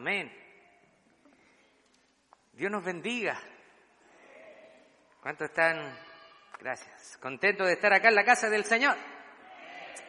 Amén. 0.00 0.32
Dios 2.52 2.72
nos 2.72 2.82
bendiga. 2.82 3.38
¿Cuántos 5.20 5.50
están? 5.50 5.94
Gracias. 6.58 7.18
Contentos 7.18 7.66
de 7.66 7.74
estar 7.74 7.92
acá 7.92 8.08
en 8.08 8.14
la 8.14 8.24
casa 8.24 8.48
del 8.48 8.64
Señor. 8.64 8.96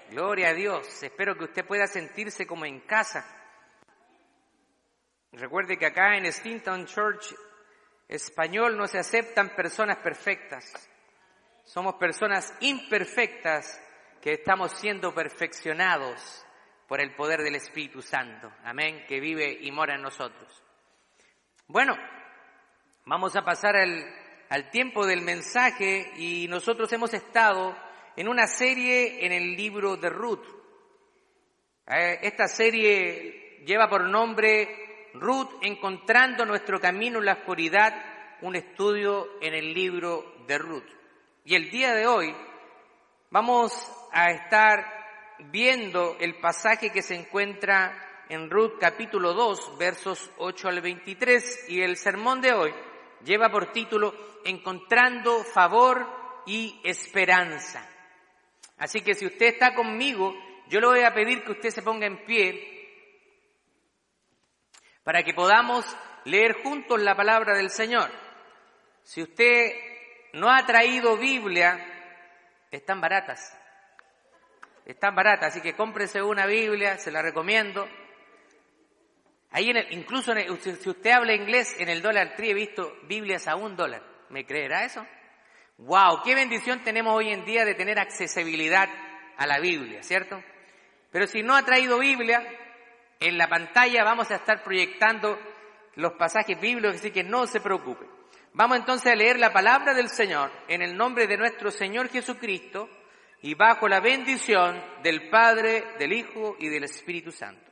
Gloria 0.09 0.51
a 0.51 0.53
Dios. 0.53 1.03
Espero 1.03 1.37
que 1.37 1.43
usted 1.43 1.65
pueda 1.65 1.87
sentirse 1.87 2.47
como 2.47 2.65
en 2.65 2.79
casa. 2.79 3.25
Recuerde 5.33 5.77
que 5.77 5.87
acá 5.87 6.15
en 6.15 6.31
Stinton 6.31 6.85
Church 6.85 7.35
español 8.07 8.77
no 8.77 8.87
se 8.87 8.97
aceptan 8.97 9.53
personas 9.57 9.97
perfectas. 9.97 10.89
Somos 11.65 11.95
personas 11.95 12.53
imperfectas 12.61 13.83
que 14.21 14.35
estamos 14.35 14.71
siendo 14.71 15.13
perfeccionados 15.13 16.45
por 16.91 16.99
el 16.99 17.15
poder 17.15 17.41
del 17.41 17.55
Espíritu 17.55 18.01
Santo. 18.01 18.51
Amén, 18.65 19.05
que 19.07 19.21
vive 19.21 19.59
y 19.61 19.71
mora 19.71 19.95
en 19.95 20.01
nosotros. 20.01 20.61
Bueno, 21.67 21.95
vamos 23.05 23.33
a 23.37 23.45
pasar 23.45 23.77
al, 23.77 24.69
tiempo 24.71 25.05
del 25.05 25.21
mensaje 25.21 26.11
y 26.17 26.49
nosotros 26.49 26.91
hemos 26.91 27.13
estado 27.13 27.77
en 28.17 28.27
una 28.27 28.45
serie 28.45 29.25
en 29.25 29.31
el 29.31 29.55
libro 29.55 29.95
de 29.95 30.09
Ruth. 30.09 30.43
Eh, 31.87 32.19
esta 32.23 32.47
serie 32.49 33.63
lleva 33.65 33.87
por 33.87 34.09
nombre 34.09 35.11
Ruth 35.13 35.59
encontrando 35.61 36.45
nuestro 36.45 36.77
camino 36.81 37.19
en 37.19 37.25
la 37.25 37.35
oscuridad, 37.35 37.93
un 38.41 38.57
estudio 38.57 39.41
en 39.41 39.53
el 39.53 39.73
libro 39.73 40.43
de 40.45 40.57
Ruth. 40.57 40.91
Y 41.45 41.55
el 41.55 41.71
día 41.71 41.93
de 41.93 42.05
hoy 42.05 42.35
vamos 43.29 43.71
a 44.11 44.31
estar 44.31 45.00
viendo 45.49 46.17
el 46.19 46.35
pasaje 46.39 46.91
que 46.91 47.01
se 47.01 47.15
encuentra 47.15 48.25
en 48.29 48.49
Ruth 48.49 48.77
capítulo 48.79 49.33
2, 49.33 49.77
versos 49.77 50.29
8 50.37 50.67
al 50.67 50.81
23, 50.81 51.69
y 51.69 51.81
el 51.81 51.97
sermón 51.97 52.41
de 52.41 52.53
hoy 52.53 52.73
lleva 53.23 53.49
por 53.49 53.71
título 53.71 54.13
Encontrando 54.45 55.43
favor 55.43 56.43
y 56.45 56.79
esperanza. 56.83 57.87
Así 58.77 59.01
que 59.01 59.13
si 59.13 59.25
usted 59.25 59.47
está 59.47 59.75
conmigo, 59.75 60.33
yo 60.69 60.79
le 60.79 60.87
voy 60.87 61.03
a 61.03 61.13
pedir 61.13 61.43
que 61.43 61.51
usted 61.51 61.69
se 61.69 61.81
ponga 61.81 62.07
en 62.07 62.25
pie 62.25 62.67
para 65.03 65.23
que 65.23 65.33
podamos 65.33 65.85
leer 66.25 66.63
juntos 66.63 67.01
la 67.01 67.15
palabra 67.15 67.55
del 67.55 67.69
Señor. 67.69 68.09
Si 69.03 69.21
usted 69.21 69.73
no 70.33 70.49
ha 70.49 70.65
traído 70.65 71.17
Biblia, 71.17 71.79
están 72.71 73.01
baratas. 73.01 73.60
Están 74.91 75.15
baratas, 75.15 75.53
así 75.53 75.61
que 75.61 75.73
cómprese 75.73 76.21
una 76.21 76.45
Biblia, 76.45 76.97
se 76.97 77.11
la 77.11 77.21
recomiendo. 77.21 77.87
Ahí 79.51 79.69
en 79.69 79.77
el, 79.77 79.93
incluso 79.93 80.33
si 80.59 80.89
usted 80.89 81.11
habla 81.11 81.33
inglés, 81.33 81.73
en 81.79 81.87
el 81.87 82.01
dólar 82.01 82.35
tri 82.35 82.49
he 82.49 82.53
visto 82.53 82.93
Biblias 83.03 83.47
a 83.47 83.55
un 83.55 83.77
dólar. 83.77 84.03
¿Me 84.29 84.45
creerá 84.45 84.83
eso? 84.83 85.07
¡Wow! 85.77 86.23
¡Qué 86.25 86.35
bendición 86.35 86.83
tenemos 86.83 87.15
hoy 87.15 87.29
en 87.29 87.45
día 87.45 87.63
de 87.63 87.73
tener 87.73 87.99
accesibilidad 87.99 88.89
a 89.37 89.47
la 89.47 89.61
Biblia, 89.61 90.03
¿cierto? 90.03 90.43
Pero 91.09 91.25
si 91.25 91.41
no 91.41 91.55
ha 91.55 91.63
traído 91.63 91.97
Biblia, 91.97 92.43
en 93.21 93.37
la 93.37 93.47
pantalla 93.47 94.03
vamos 94.03 94.29
a 94.29 94.35
estar 94.35 94.61
proyectando 94.61 95.39
los 95.95 96.13
pasajes 96.13 96.59
bíblicos, 96.59 96.97
así 96.97 97.11
que 97.11 97.23
no 97.23 97.47
se 97.47 97.61
preocupe. 97.61 98.05
Vamos 98.51 98.75
entonces 98.75 99.09
a 99.09 99.15
leer 99.15 99.39
la 99.39 99.53
palabra 99.53 99.93
del 99.93 100.09
Señor 100.09 100.51
en 100.67 100.81
el 100.81 100.97
nombre 100.97 101.27
de 101.27 101.37
nuestro 101.37 101.71
Señor 101.71 102.09
Jesucristo 102.09 102.89
y 103.41 103.55
bajo 103.55 103.87
la 103.87 103.99
bendición 103.99 104.81
del 105.01 105.29
Padre, 105.29 105.95
del 105.97 106.13
Hijo 106.13 106.55
y 106.59 106.69
del 106.69 106.83
Espíritu 106.83 107.31
Santo. 107.31 107.71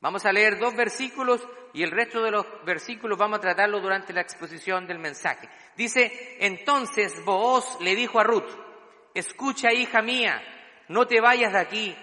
Vamos 0.00 0.24
a 0.24 0.32
leer 0.32 0.58
dos 0.58 0.74
versículos 0.74 1.46
y 1.74 1.82
el 1.82 1.90
resto 1.90 2.22
de 2.22 2.30
los 2.30 2.46
versículos 2.64 3.18
vamos 3.18 3.38
a 3.38 3.42
tratarlo 3.42 3.80
durante 3.80 4.12
la 4.12 4.20
exposición 4.22 4.86
del 4.86 4.98
mensaje. 4.98 5.48
Dice, 5.76 6.36
entonces 6.40 7.24
Booz 7.24 7.80
le 7.80 7.94
dijo 7.94 8.20
a 8.20 8.24
Ruth, 8.24 8.48
escucha 9.14 9.72
hija 9.72 10.02
mía, 10.02 10.42
no 10.88 11.06
te 11.06 11.20
vayas 11.20 11.52
de 11.52 11.58
aquí, 11.58 11.96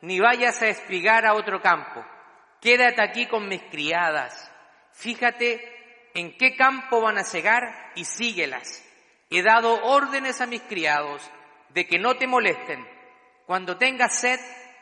ni 0.00 0.20
vayas 0.20 0.62
a 0.62 0.68
espigar 0.68 1.26
a 1.26 1.34
otro 1.34 1.60
campo, 1.60 2.04
quédate 2.60 3.02
aquí 3.02 3.26
con 3.26 3.48
mis 3.48 3.62
criadas, 3.64 4.50
fíjate 4.92 6.10
en 6.14 6.36
qué 6.36 6.56
campo 6.56 7.00
van 7.00 7.18
a 7.18 7.24
cegar 7.24 7.92
y 7.94 8.04
síguelas. 8.04 8.84
He 9.30 9.42
dado 9.42 9.82
órdenes 9.84 10.40
a 10.40 10.46
mis 10.46 10.62
criados 10.62 11.30
de 11.70 11.86
que 11.86 11.98
no 11.98 12.16
te 12.16 12.26
molesten. 12.26 12.86
Cuando 13.46 13.76
tengas 13.76 14.18
sed, 14.18 14.40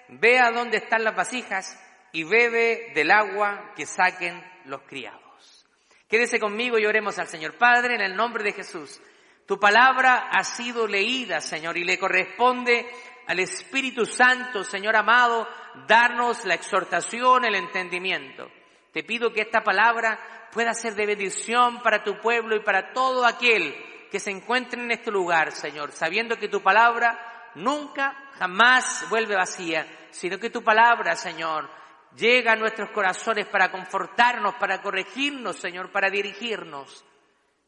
ve 0.09 0.39
a 0.39 0.51
dónde 0.51 0.79
están 0.79 1.05
las 1.05 1.15
vasijas 1.15 1.79
y 2.13 2.25
bebe 2.25 2.93
del 2.95 3.11
agua 3.11 3.73
que 3.77 3.87
saquen 3.87 4.43
los 4.65 4.83
criados. 4.83 5.67
Quédese 6.09 6.39
conmigo 6.39 6.79
y 6.79 6.87
oremos 6.87 7.19
al 7.19 7.27
Señor. 7.27 7.57
Padre, 7.59 7.97
en 7.97 8.01
el 8.01 8.17
nombre 8.17 8.45
de 8.45 8.53
Jesús, 8.53 9.01
tu 9.47 9.59
palabra 9.59 10.29
ha 10.31 10.45
sido 10.45 10.87
leída, 10.87 11.41
Señor, 11.41 11.77
y 11.77 11.85
le 11.85 11.99
corresponde 11.99 12.87
al 13.27 13.41
Espíritu 13.41 14.07
Santo, 14.07 14.63
Señor 14.63 14.97
amado, 14.97 15.49
darnos 15.89 16.45
la 16.45 16.55
exhortación, 16.55 17.45
el 17.45 17.57
entendimiento. 17.57 18.51
Te 18.93 19.03
pido 19.03 19.33
que 19.33 19.43
esta 19.43 19.63
palabra 19.63 20.49
pueda 20.53 20.73
ser 20.75 20.95
de 20.95 21.07
bendición 21.07 21.83
para 21.83 22.03
tu 22.03 22.19
pueblo 22.19 22.57
y 22.57 22.61
para 22.61 22.93
todo 22.93 23.27
aquel 23.27 23.75
que 24.11 24.21
se 24.21 24.31
encuentren 24.31 24.85
en 24.85 24.93
este 24.93 25.11
lugar, 25.11 25.53
Señor, 25.53 25.93
sabiendo 25.93 26.37
que 26.37 26.49
tu 26.49 26.63
palabra 26.63 27.51
nunca, 27.55 28.31
jamás 28.39 29.07
vuelve 29.09 29.35
vacía, 29.35 29.87
sino 30.11 30.39
que 30.39 30.51
tu 30.51 30.63
palabra, 30.63 31.17
Señor, 31.17 31.69
llega 32.17 32.53
a 32.53 32.57
nuestros 32.57 32.91
corazones 32.91 33.47
para 33.47 33.71
confortarnos, 33.71 34.55
para 34.55 34.81
corregirnos, 34.81 35.57
Señor, 35.57 35.91
para 35.91 36.11
dirigirnos, 36.11 37.05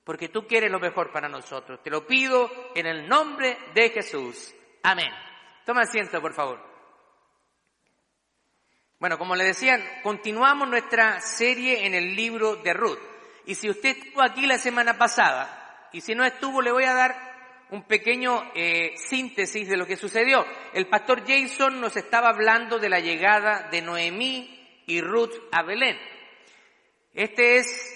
porque 0.04 0.28
tú 0.28 0.47
quieres 0.47 0.71
lo 0.71 0.81
mejor 0.81 1.12
para 1.12 1.28
nosotros. 1.28 1.82
Te 1.82 1.91
lo 1.91 2.06
pido 2.06 2.50
en 2.75 2.87
el 2.87 3.09
nombre 3.09 3.59
de 3.75 3.91
Jesús. 3.91 4.54
Amén. 4.82 5.10
Toma 5.65 5.82
asiento, 5.82 6.21
por 6.21 6.32
favor. 6.32 6.66
Bueno, 8.98 9.19
como 9.19 9.37
le 9.37 9.44
decían, 9.44 9.82
continuamos 10.03 10.69
nuestra 10.69 11.21
serie 11.21 11.87
en 11.87 11.94
el 11.94 12.16
libro 12.16 12.56
de 12.56 12.72
Ruth. 12.72 12.98
Y 13.47 13.54
si 13.54 13.71
usted 13.71 13.97
estuvo 13.97 14.22
aquí 14.22 14.47
la 14.47 14.59
semana 14.59 14.98
pasada, 14.98 15.58
y 15.93 16.00
si 16.00 16.15
no 16.15 16.25
estuvo 16.25 16.62
le 16.62 16.72
voy 16.72 16.84
a 16.84 16.94
dar 16.94 17.28
un 17.71 17.82
pequeño 17.84 18.50
eh, 18.54 18.94
síntesis 18.97 19.69
de 19.69 19.76
lo 19.76 19.87
que 19.87 19.97
sucedió. 19.97 20.44
El 20.72 20.88
pastor 20.88 21.25
Jason 21.26 21.81
nos 21.81 21.97
estaba 21.97 22.31
hablando 22.31 22.78
de 22.78 22.88
la 22.88 23.00
llegada 23.00 23.69
de 23.71 23.82
Noemí 23.82 24.82
y 24.87 25.00
Ruth 25.00 25.34
a 25.53 25.62
Belén. 25.62 25.98
Este 27.12 27.59
es 27.59 27.94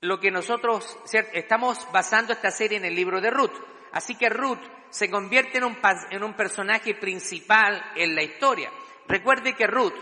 lo 0.00 0.18
que 0.18 0.30
nosotros 0.30 0.98
estamos 1.32 1.86
basando 1.92 2.32
esta 2.32 2.50
serie 2.50 2.78
en 2.78 2.86
el 2.86 2.94
libro 2.94 3.20
de 3.20 3.30
Ruth. 3.30 3.52
Así 3.92 4.16
que 4.16 4.28
Ruth 4.28 4.60
se 4.88 5.10
convierte 5.10 5.58
en 5.58 5.64
un, 5.64 5.78
en 6.10 6.24
un 6.24 6.34
personaje 6.34 6.94
principal 6.94 7.92
en 7.96 8.14
la 8.14 8.22
historia. 8.22 8.70
Recuerde 9.06 9.54
que 9.54 9.66
Ruth 9.66 9.94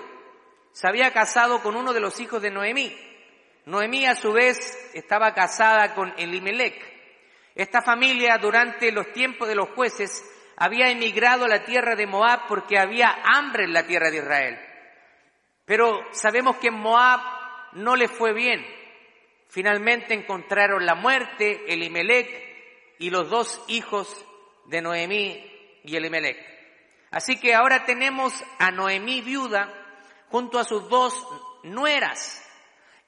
se 0.72 0.86
había 0.86 1.12
casado 1.12 1.60
con 1.62 1.76
uno 1.76 1.92
de 1.92 2.00
los 2.00 2.20
hijos 2.20 2.40
de 2.40 2.50
Noemí, 2.50 2.96
Noemí 3.68 4.06
a 4.06 4.14
su 4.14 4.32
vez 4.32 4.58
estaba 4.94 5.34
casada 5.34 5.94
con 5.94 6.14
Elimelech. 6.16 6.74
Esta 7.54 7.82
familia 7.82 8.38
durante 8.38 8.90
los 8.90 9.12
tiempos 9.12 9.46
de 9.46 9.54
los 9.54 9.68
jueces 9.70 10.24
había 10.56 10.88
emigrado 10.88 11.44
a 11.44 11.48
la 11.48 11.64
tierra 11.64 11.94
de 11.94 12.06
Moab 12.06 12.46
porque 12.48 12.78
había 12.78 13.18
hambre 13.24 13.64
en 13.64 13.74
la 13.74 13.86
tierra 13.86 14.10
de 14.10 14.16
Israel. 14.16 14.58
Pero 15.66 16.00
sabemos 16.12 16.56
que 16.56 16.68
en 16.68 16.78
Moab 16.78 17.20
no 17.72 17.94
le 17.94 18.08
fue 18.08 18.32
bien. 18.32 18.66
Finalmente 19.48 20.14
encontraron 20.14 20.86
la 20.86 20.94
muerte, 20.94 21.70
Elimelech 21.70 22.96
y 22.98 23.10
los 23.10 23.28
dos 23.28 23.62
hijos 23.68 24.24
de 24.64 24.80
Noemí 24.80 25.44
y 25.84 25.94
Elimelech. 25.94 26.38
Así 27.10 27.38
que 27.38 27.54
ahora 27.54 27.84
tenemos 27.84 28.32
a 28.58 28.70
Noemí 28.70 29.20
viuda 29.20 29.68
junto 30.30 30.58
a 30.58 30.64
sus 30.64 30.88
dos 30.88 31.14
nueras, 31.64 32.47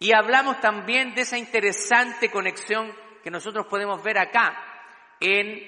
y 0.03 0.15
hablamos 0.15 0.59
también 0.61 1.15
de 1.15 1.21
esa 1.21 1.37
interesante 1.37 2.31
conexión 2.31 2.91
que 3.23 3.31
nosotros 3.31 3.67
podemos 3.67 4.03
ver 4.03 4.19
acá 4.19 4.57
en, 5.21 5.61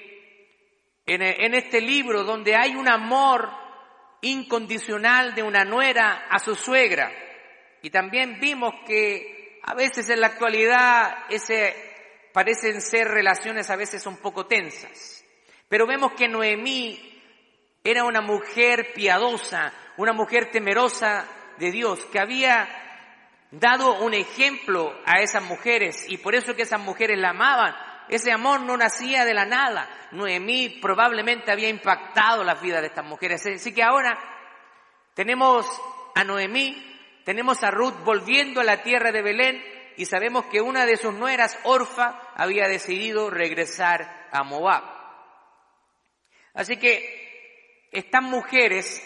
en, 1.05 1.53
este 1.53 1.79
libro 1.79 2.23
donde 2.23 2.55
hay 2.55 2.75
un 2.75 2.89
amor 2.89 3.51
incondicional 4.21 5.35
de 5.35 5.43
una 5.43 5.63
nuera 5.63 6.25
a 6.31 6.39
su 6.39 6.55
suegra. 6.55 7.11
Y 7.83 7.91
también 7.91 8.39
vimos 8.39 8.73
que 8.87 9.59
a 9.61 9.75
veces 9.75 10.09
en 10.09 10.21
la 10.21 10.27
actualidad 10.27 11.25
ese, 11.29 11.75
parecen 12.33 12.81
ser 12.81 13.09
relaciones 13.09 13.69
a 13.69 13.75
veces 13.75 14.07
un 14.07 14.17
poco 14.17 14.47
tensas. 14.47 15.23
Pero 15.69 15.85
vemos 15.85 16.13
que 16.13 16.27
Noemí 16.27 17.21
era 17.83 18.03
una 18.03 18.21
mujer 18.21 18.93
piadosa, 18.95 19.71
una 19.97 20.13
mujer 20.13 20.49
temerosa 20.49 21.27
de 21.59 21.69
Dios, 21.69 22.03
que 22.05 22.19
había 22.19 22.82
dado 23.59 24.01
un 24.03 24.13
ejemplo 24.13 24.93
a 25.05 25.21
esas 25.21 25.43
mujeres 25.43 26.05
y 26.09 26.17
por 26.17 26.35
eso 26.35 26.55
que 26.55 26.63
esas 26.63 26.81
mujeres 26.81 27.19
la 27.19 27.29
amaban. 27.29 27.75
Ese 28.09 28.31
amor 28.31 28.61
no 28.61 28.75
nacía 28.75 29.25
de 29.25 29.33
la 29.33 29.45
nada. 29.45 29.89
Noemí 30.11 30.79
probablemente 30.81 31.51
había 31.51 31.69
impactado 31.69 32.43
la 32.43 32.55
vida 32.55 32.81
de 32.81 32.87
estas 32.87 33.05
mujeres. 33.05 33.45
Así 33.45 33.73
que 33.73 33.83
ahora 33.83 34.17
tenemos 35.15 35.65
a 36.15 36.23
Noemí 36.23 36.93
tenemos 37.23 37.63
a 37.63 37.71
Ruth 37.71 38.03
volviendo 38.03 38.59
a 38.59 38.65
la 38.65 38.81
tierra 38.81 39.11
de 39.11 39.21
Belén 39.21 39.63
y 39.95 40.05
sabemos 40.05 40.45
que 40.47 40.61
una 40.61 40.85
de 40.85 40.97
sus 40.97 41.13
nueras, 41.13 41.57
Orfa, 41.63 42.19
había 42.35 42.67
decidido 42.67 43.29
regresar 43.29 44.27
a 44.31 44.43
Moab. 44.43 44.83
Así 46.53 46.77
que 46.77 47.87
estas 47.91 48.23
mujeres 48.23 49.01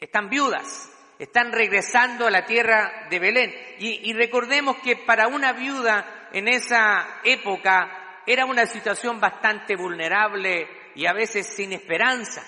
están 0.00 0.28
viudas, 0.28 0.91
están 1.22 1.52
regresando 1.52 2.26
a 2.26 2.30
la 2.30 2.44
tierra 2.46 3.06
de 3.08 3.18
Belén. 3.20 3.54
Y, 3.78 4.12
recordemos 4.12 4.78
que 4.78 4.96
para 4.96 5.28
una 5.28 5.52
viuda 5.52 6.28
en 6.32 6.48
esa 6.48 7.20
época 7.22 8.22
era 8.26 8.44
una 8.44 8.66
situación 8.66 9.20
bastante 9.20 9.76
vulnerable 9.76 10.68
y 10.96 11.06
a 11.06 11.12
veces 11.12 11.46
sin 11.46 11.72
esperanza. 11.72 12.42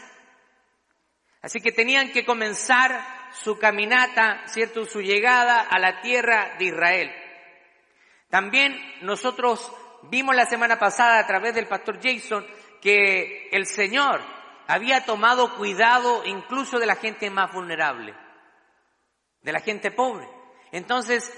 Así 1.40 1.60
que 1.60 1.70
tenían 1.70 2.10
que 2.10 2.24
comenzar 2.24 3.00
su 3.32 3.58
caminata, 3.58 4.42
¿cierto? 4.46 4.84
Su 4.86 5.00
llegada 5.00 5.60
a 5.60 5.78
la 5.78 6.00
tierra 6.00 6.56
de 6.58 6.64
Israel. 6.64 7.12
También 8.28 8.76
nosotros 9.02 9.72
vimos 10.10 10.34
la 10.34 10.46
semana 10.46 10.78
pasada 10.78 11.20
a 11.20 11.26
través 11.26 11.54
del 11.54 11.68
pastor 11.68 12.00
Jason 12.02 12.44
que 12.80 13.48
el 13.52 13.66
Señor 13.66 14.20
había 14.66 15.04
tomado 15.04 15.54
cuidado 15.56 16.24
incluso 16.24 16.78
de 16.78 16.86
la 16.86 16.96
gente 16.96 17.30
más 17.30 17.52
vulnerable, 17.52 18.14
de 19.44 19.52
la 19.52 19.60
gente 19.60 19.92
pobre. 19.92 20.26
Entonces, 20.72 21.32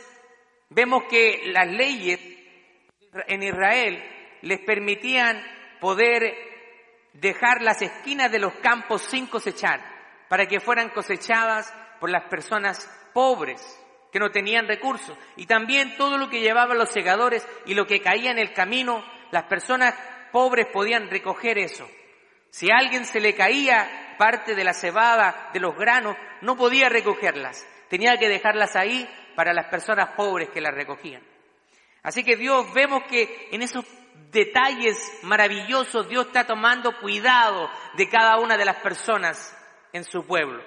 vemos 0.70 1.02
que 1.10 1.42
las 1.46 1.66
leyes 1.66 2.18
en 3.26 3.42
Israel 3.42 4.02
les 4.42 4.60
permitían 4.60 5.42
poder 5.80 6.34
dejar 7.12 7.62
las 7.62 7.82
esquinas 7.82 8.30
de 8.30 8.38
los 8.38 8.54
campos 8.54 9.02
sin 9.02 9.26
cosechar, 9.26 9.80
para 10.28 10.46
que 10.46 10.60
fueran 10.60 10.90
cosechadas 10.90 11.72
por 12.00 12.10
las 12.10 12.28
personas 12.28 12.88
pobres 13.12 13.60
que 14.12 14.18
no 14.18 14.30
tenían 14.30 14.68
recursos. 14.68 15.16
Y 15.36 15.46
también 15.46 15.96
todo 15.96 16.16
lo 16.16 16.28
que 16.28 16.40
llevaban 16.40 16.78
los 16.78 16.90
segadores 16.90 17.46
y 17.66 17.74
lo 17.74 17.86
que 17.86 18.00
caía 18.00 18.30
en 18.30 18.38
el 18.38 18.52
camino, 18.52 19.04
las 19.30 19.44
personas 19.44 19.94
pobres 20.32 20.66
podían 20.72 21.10
recoger 21.10 21.58
eso. 21.58 21.88
Si 22.50 22.70
a 22.70 22.76
alguien 22.78 23.04
se 23.04 23.20
le 23.20 23.34
caía 23.34 24.14
parte 24.18 24.54
de 24.54 24.64
la 24.64 24.72
cebada, 24.72 25.50
de 25.52 25.60
los 25.60 25.76
granos, 25.76 26.16
no 26.40 26.56
podía 26.56 26.88
recogerlas. 26.88 27.66
Tenía 27.88 28.16
que 28.18 28.28
dejarlas 28.28 28.76
ahí 28.76 29.08
para 29.34 29.52
las 29.52 29.66
personas 29.66 30.10
pobres 30.16 30.50
que 30.50 30.60
las 30.60 30.74
recogían. 30.74 31.22
Así 32.02 32.24
que 32.24 32.36
Dios 32.36 32.72
vemos 32.72 33.02
que 33.04 33.48
en 33.52 33.62
esos 33.62 33.84
detalles 34.30 34.96
maravillosos 35.22 36.08
Dios 36.08 36.26
está 36.26 36.46
tomando 36.46 36.98
cuidado 36.98 37.70
de 37.96 38.08
cada 38.08 38.38
una 38.38 38.56
de 38.56 38.64
las 38.64 38.76
personas 38.76 39.56
en 39.92 40.04
su 40.04 40.26
pueblo. 40.26 40.62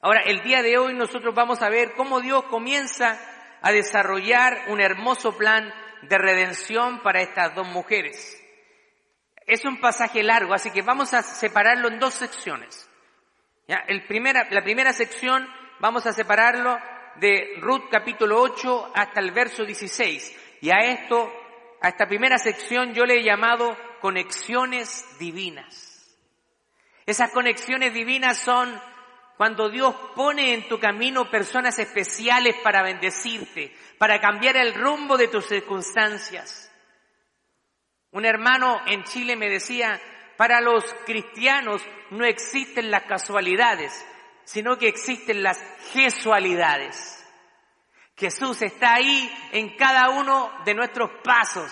Ahora, 0.00 0.20
el 0.20 0.42
día 0.42 0.62
de 0.62 0.78
hoy 0.78 0.94
nosotros 0.94 1.34
vamos 1.34 1.62
a 1.62 1.68
ver 1.68 1.94
cómo 1.94 2.20
Dios 2.20 2.44
comienza 2.44 3.18
a 3.62 3.72
desarrollar 3.72 4.66
un 4.68 4.80
hermoso 4.80 5.36
plan 5.36 5.72
de 6.02 6.18
redención 6.18 7.02
para 7.02 7.22
estas 7.22 7.54
dos 7.54 7.66
mujeres. 7.68 8.40
Es 9.46 9.64
un 9.64 9.80
pasaje 9.80 10.22
largo, 10.22 10.54
así 10.54 10.70
que 10.70 10.82
vamos 10.82 11.14
a 11.14 11.22
separarlo 11.22 11.88
en 11.88 11.98
dos 11.98 12.14
secciones. 12.14 12.88
La 13.66 14.62
primera 14.62 14.92
sección 14.92 15.48
vamos 15.80 16.06
a 16.06 16.12
separarlo 16.12 16.78
de 17.16 17.56
Ruth 17.60 17.84
capítulo 17.90 18.40
8 18.40 18.92
hasta 18.94 19.20
el 19.20 19.32
verso 19.32 19.64
16. 19.64 20.58
Y 20.60 20.70
a 20.70 20.78
esto, 20.84 21.32
a 21.80 21.88
esta 21.88 22.06
primera 22.06 22.38
sección 22.38 22.94
yo 22.94 23.04
le 23.04 23.20
he 23.20 23.24
llamado 23.24 23.76
conexiones 24.00 25.04
divinas. 25.18 26.16
Esas 27.04 27.30
conexiones 27.30 27.94
divinas 27.94 28.38
son 28.38 28.80
cuando 29.36 29.68
Dios 29.68 29.94
pone 30.14 30.54
en 30.54 30.66
tu 30.68 30.80
camino 30.80 31.30
personas 31.30 31.78
especiales 31.78 32.56
para 32.62 32.82
bendecirte, 32.82 33.74
para 33.98 34.20
cambiar 34.20 34.56
el 34.56 34.74
rumbo 34.74 35.16
de 35.16 35.28
tus 35.28 35.46
circunstancias. 35.46 36.72
Un 38.12 38.24
hermano 38.24 38.80
en 38.86 39.04
Chile 39.04 39.36
me 39.36 39.50
decía, 39.50 40.00
para 40.38 40.60
los 40.60 40.84
cristianos 41.04 41.82
no 42.10 42.24
existen 42.24 42.90
las 42.90 43.02
casualidades, 43.02 44.06
sino 44.46 44.78
que 44.78 44.86
existen 44.86 45.42
las 45.42 45.60
gesualidades. 45.92 47.12
Jesús 48.16 48.62
está 48.62 48.94
ahí 48.94 49.30
en 49.52 49.76
cada 49.76 50.08
uno 50.10 50.50
de 50.64 50.72
nuestros 50.72 51.10
pasos 51.22 51.70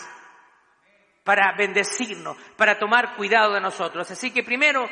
para 1.23 1.55
bendecirnos, 1.57 2.37
para 2.57 2.79
tomar 2.79 3.17
cuidado 3.17 3.55
de 3.55 3.61
nosotros. 3.61 4.11
Así 4.11 4.33
que 4.33 4.43
primero 4.43 4.85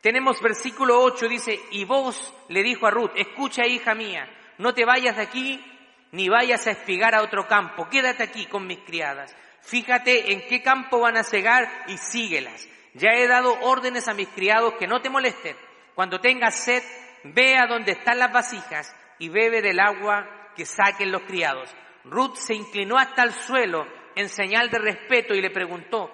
tenemos 0.00 0.40
versículo 0.40 1.00
8, 1.02 1.28
dice, 1.28 1.60
y 1.70 1.84
vos 1.84 2.34
le 2.48 2.62
dijo 2.62 2.86
a 2.86 2.90
Ruth, 2.90 3.12
escucha 3.14 3.66
hija 3.66 3.94
mía, 3.94 4.28
no 4.58 4.74
te 4.74 4.84
vayas 4.84 5.16
de 5.16 5.22
aquí 5.22 5.64
ni 6.12 6.28
vayas 6.28 6.66
a 6.66 6.70
espigar 6.70 7.14
a 7.14 7.22
otro 7.22 7.46
campo, 7.46 7.88
quédate 7.88 8.22
aquí 8.22 8.46
con 8.46 8.66
mis 8.66 8.78
criadas. 8.80 9.36
Fíjate 9.60 10.32
en 10.32 10.46
qué 10.48 10.62
campo 10.62 11.00
van 11.00 11.16
a 11.16 11.22
cegar 11.22 11.68
y 11.86 11.98
síguelas. 11.98 12.68
Ya 12.94 13.10
he 13.10 13.26
dado 13.26 13.58
órdenes 13.60 14.08
a 14.08 14.14
mis 14.14 14.28
criados 14.28 14.74
que 14.78 14.86
no 14.86 15.00
te 15.00 15.10
molesten. 15.10 15.56
Cuando 15.94 16.20
tengas 16.20 16.54
sed, 16.54 16.82
ve 17.24 17.56
a 17.56 17.66
donde 17.66 17.92
están 17.92 18.18
las 18.18 18.32
vasijas 18.32 18.94
y 19.18 19.28
bebe 19.28 19.62
del 19.62 19.80
agua 19.80 20.52
que 20.56 20.66
saquen 20.66 21.12
los 21.12 21.22
criados. 21.22 21.74
Ruth 22.04 22.36
se 22.36 22.54
inclinó 22.54 22.98
hasta 22.98 23.22
el 23.22 23.32
suelo 23.32 23.86
en 24.14 24.28
señal 24.28 24.70
de 24.70 24.78
respeto 24.78 25.34
y 25.34 25.40
le 25.40 25.50
preguntó, 25.50 26.12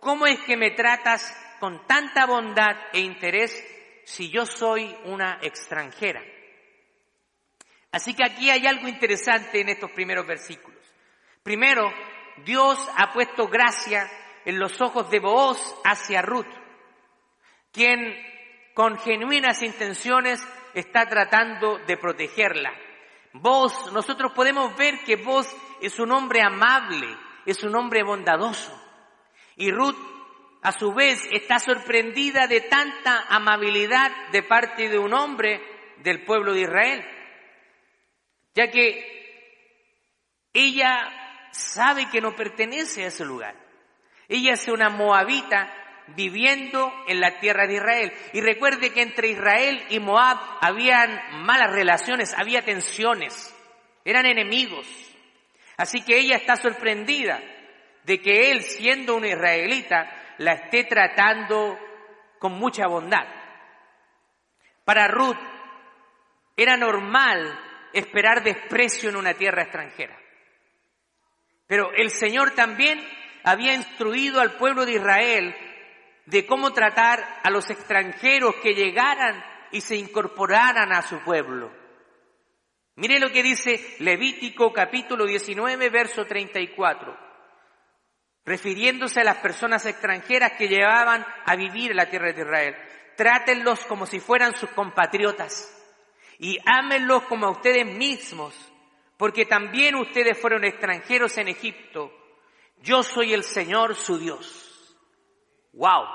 ¿cómo 0.00 0.26
es 0.26 0.38
que 0.40 0.56
me 0.56 0.70
tratas 0.70 1.36
con 1.60 1.86
tanta 1.86 2.26
bondad 2.26 2.76
e 2.92 3.00
interés 3.00 3.52
si 4.04 4.30
yo 4.30 4.46
soy 4.46 4.94
una 5.04 5.38
extranjera? 5.42 6.22
Así 7.90 8.14
que 8.14 8.24
aquí 8.24 8.50
hay 8.50 8.66
algo 8.66 8.88
interesante 8.88 9.60
en 9.60 9.68
estos 9.68 9.90
primeros 9.90 10.26
versículos. 10.26 10.80
Primero, 11.42 11.92
Dios 12.44 12.78
ha 12.96 13.12
puesto 13.12 13.48
gracia 13.48 14.08
en 14.44 14.58
los 14.58 14.80
ojos 14.80 15.10
de 15.10 15.20
Booz 15.20 15.58
hacia 15.84 16.22
Ruth, 16.22 16.52
quien 17.70 18.31
con 18.74 18.98
genuinas 18.98 19.62
intenciones 19.62 20.40
está 20.74 21.06
tratando 21.08 21.78
de 21.86 21.96
protegerla. 21.96 22.72
Vos, 23.34 23.92
nosotros 23.92 24.32
podemos 24.32 24.76
ver 24.76 25.00
que 25.04 25.16
vos 25.16 25.54
es 25.80 25.98
un 25.98 26.12
hombre 26.12 26.42
amable, 26.42 27.08
es 27.46 27.62
un 27.62 27.74
hombre 27.74 28.02
bondadoso. 28.02 28.78
Y 29.56 29.70
Ruth 29.70 29.96
a 30.62 30.72
su 30.72 30.92
vez 30.92 31.20
está 31.32 31.58
sorprendida 31.58 32.46
de 32.46 32.60
tanta 32.60 33.26
amabilidad 33.28 34.10
de 34.30 34.42
parte 34.42 34.88
de 34.88 34.98
un 34.98 35.12
hombre 35.12 35.60
del 35.98 36.24
pueblo 36.24 36.52
de 36.52 36.62
Israel, 36.62 37.04
ya 38.54 38.70
que 38.70 39.12
ella 40.52 41.48
sabe 41.52 42.08
que 42.10 42.20
no 42.20 42.34
pertenece 42.36 43.04
a 43.04 43.08
ese 43.08 43.24
lugar. 43.24 43.56
Ella 44.28 44.52
es 44.52 44.68
una 44.68 44.88
moabita 44.88 45.72
viviendo 46.08 46.92
en 47.06 47.20
la 47.20 47.38
tierra 47.38 47.66
de 47.66 47.74
Israel. 47.74 48.12
Y 48.32 48.40
recuerde 48.40 48.90
que 48.90 49.02
entre 49.02 49.28
Israel 49.28 49.84
y 49.88 50.00
Moab 50.00 50.38
habían 50.60 51.42
malas 51.44 51.72
relaciones, 51.72 52.34
había 52.36 52.62
tensiones, 52.62 53.54
eran 54.04 54.26
enemigos. 54.26 54.86
Así 55.76 56.02
que 56.02 56.18
ella 56.18 56.36
está 56.36 56.56
sorprendida 56.56 57.40
de 58.04 58.20
que 58.20 58.50
él, 58.50 58.62
siendo 58.62 59.16
un 59.16 59.24
israelita, 59.24 60.10
la 60.38 60.52
esté 60.52 60.84
tratando 60.84 61.78
con 62.38 62.52
mucha 62.52 62.86
bondad. 62.86 63.26
Para 64.84 65.08
Ruth 65.08 65.38
era 66.56 66.76
normal 66.76 67.58
esperar 67.92 68.42
desprecio 68.42 69.10
en 69.10 69.16
una 69.16 69.34
tierra 69.34 69.62
extranjera. 69.62 70.18
Pero 71.66 71.92
el 71.92 72.10
Señor 72.10 72.50
también 72.54 73.00
había 73.44 73.74
instruido 73.74 74.40
al 74.40 74.56
pueblo 74.56 74.84
de 74.84 74.94
Israel 74.94 75.54
de 76.26 76.46
cómo 76.46 76.72
tratar 76.72 77.40
a 77.42 77.50
los 77.50 77.68
extranjeros 77.70 78.54
que 78.62 78.74
llegaran 78.74 79.44
y 79.70 79.80
se 79.80 79.96
incorporaran 79.96 80.92
a 80.92 81.02
su 81.02 81.18
pueblo. 81.20 81.72
Mire 82.96 83.18
lo 83.18 83.30
que 83.30 83.42
dice 83.42 83.96
Levítico 84.00 84.72
capítulo 84.72 85.24
19, 85.26 85.88
verso 85.90 86.24
34 86.26 87.32
refiriéndose 88.44 89.20
a 89.20 89.24
las 89.24 89.38
personas 89.38 89.86
extranjeras 89.86 90.52
que 90.52 90.68
llevaban 90.68 91.24
a 91.44 91.56
vivir 91.56 91.90
en 91.90 91.96
la 91.96 92.10
tierra 92.10 92.32
de 92.32 92.40
Israel. 92.40 92.76
Trátenlos 93.16 93.80
como 93.86 94.06
si 94.06 94.20
fueran 94.20 94.56
sus 94.56 94.70
compatriotas 94.70 95.68
y 96.38 96.58
ámenlos 96.64 97.24
como 97.24 97.46
a 97.46 97.50
ustedes 97.50 97.86
mismos, 97.86 98.54
porque 99.16 99.46
también 99.46 99.94
ustedes 99.94 100.38
fueron 100.40 100.64
extranjeros 100.64 101.36
en 101.38 101.48
Egipto. 101.48 102.12
Yo 102.82 103.02
soy 103.02 103.32
el 103.32 103.44
Señor 103.44 103.94
su 103.94 104.18
Dios. 104.18 104.61
¡Wow! 105.72 106.06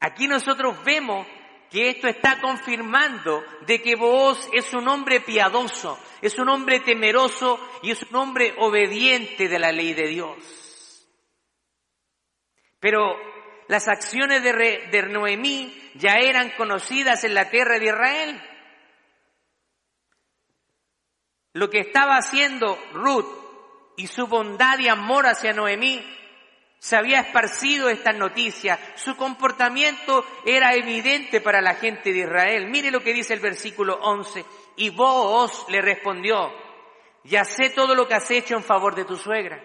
Aquí 0.00 0.26
nosotros 0.26 0.82
vemos 0.84 1.26
que 1.70 1.88
esto 1.88 2.08
está 2.08 2.40
confirmando 2.40 3.42
de 3.66 3.80
que 3.80 3.94
vos 3.94 4.48
es 4.52 4.74
un 4.74 4.88
hombre 4.88 5.20
piadoso, 5.20 5.98
es 6.20 6.38
un 6.38 6.48
hombre 6.48 6.80
temeroso 6.80 7.58
y 7.82 7.92
es 7.92 8.02
un 8.02 8.16
hombre 8.16 8.54
obediente 8.58 9.48
de 9.48 9.58
la 9.58 9.72
ley 9.72 9.94
de 9.94 10.08
Dios. 10.08 11.08
Pero 12.80 13.16
las 13.68 13.88
acciones 13.88 14.42
de, 14.42 14.52
de 14.90 15.02
Noemí 15.04 15.92
ya 15.94 16.16
eran 16.16 16.50
conocidas 16.56 17.24
en 17.24 17.34
la 17.34 17.48
tierra 17.48 17.78
de 17.78 17.86
Israel. 17.86 18.42
lo 21.54 21.68
que 21.68 21.80
estaba 21.80 22.16
haciendo 22.16 22.78
Ruth 22.92 23.26
y 23.96 24.06
su 24.06 24.26
bondad 24.26 24.78
y 24.78 24.88
amor 24.88 25.26
hacia 25.26 25.52
Noemí, 25.52 26.02
se 26.82 26.96
había 26.96 27.20
esparcido 27.20 27.88
esta 27.88 28.12
noticia. 28.12 28.76
Su 28.96 29.16
comportamiento 29.16 30.26
era 30.44 30.74
evidente 30.74 31.40
para 31.40 31.60
la 31.60 31.76
gente 31.76 32.12
de 32.12 32.24
Israel. 32.24 32.66
Mire 32.66 32.90
lo 32.90 33.04
que 33.04 33.12
dice 33.12 33.34
el 33.34 33.38
versículo 33.38 34.00
11. 34.02 34.44
Y 34.78 34.90
vos 34.90 35.64
le 35.68 35.80
respondió, 35.80 36.52
ya 37.22 37.44
sé 37.44 37.70
todo 37.70 37.94
lo 37.94 38.08
que 38.08 38.14
has 38.14 38.28
hecho 38.32 38.56
en 38.56 38.64
favor 38.64 38.96
de 38.96 39.04
tu 39.04 39.16
suegra. 39.16 39.62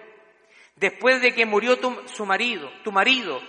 Después 0.76 1.20
de 1.20 1.34
que 1.34 1.48
murió 1.48 1.80
tu, 1.80 2.08
su 2.08 2.24
marido, 2.24 2.70
tu 2.84 2.92
marido, 2.92 3.42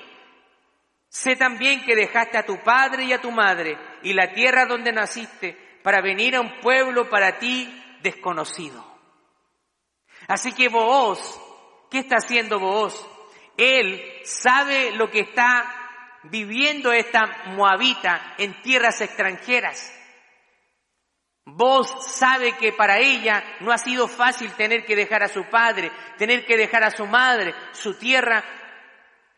sé 1.10 1.36
también 1.36 1.84
que 1.84 1.94
dejaste 1.94 2.38
a 2.38 2.46
tu 2.46 2.56
padre 2.62 3.04
y 3.04 3.12
a 3.12 3.20
tu 3.20 3.30
madre 3.30 3.76
y 4.02 4.14
la 4.14 4.32
tierra 4.32 4.64
donde 4.64 4.92
naciste 4.92 5.58
para 5.82 6.00
venir 6.00 6.36
a 6.36 6.40
un 6.40 6.58
pueblo 6.60 7.10
para 7.10 7.38
ti 7.38 7.70
desconocido. 8.02 8.82
Así 10.26 10.54
que 10.54 10.70
vos, 10.70 11.38
¿qué 11.90 11.98
está 11.98 12.16
haciendo 12.16 12.58
vos? 12.58 13.06
Él 13.58 14.20
sabe 14.22 14.92
lo 14.92 15.10
que 15.10 15.20
está 15.20 15.74
viviendo 16.22 16.92
esta 16.92 17.26
moabita 17.48 18.34
en 18.38 18.62
tierras 18.62 19.00
extranjeras. 19.00 19.92
Vos 21.44 22.06
sabe 22.06 22.56
que 22.56 22.72
para 22.72 22.98
ella 22.98 23.42
no 23.60 23.72
ha 23.72 23.78
sido 23.78 24.06
fácil 24.06 24.52
tener 24.52 24.84
que 24.84 24.94
dejar 24.94 25.24
a 25.24 25.28
su 25.28 25.44
padre, 25.46 25.90
tener 26.16 26.46
que 26.46 26.56
dejar 26.56 26.84
a 26.84 26.92
su 26.92 27.04
madre, 27.06 27.52
su 27.72 27.98
tierra 27.98 28.44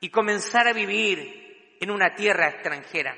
y 0.00 0.11
comenzar 0.11 0.69
a 0.69 0.75
vivir 0.75 1.79
en 1.81 1.91
una 1.91 2.15
tierra 2.15 2.49
extranjera. 2.49 3.17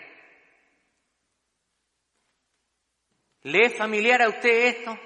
¿Le 3.43 3.67
es 3.67 3.77
familiar 3.77 4.23
a 4.23 4.29
usted 4.29 4.67
esto? 4.67 4.97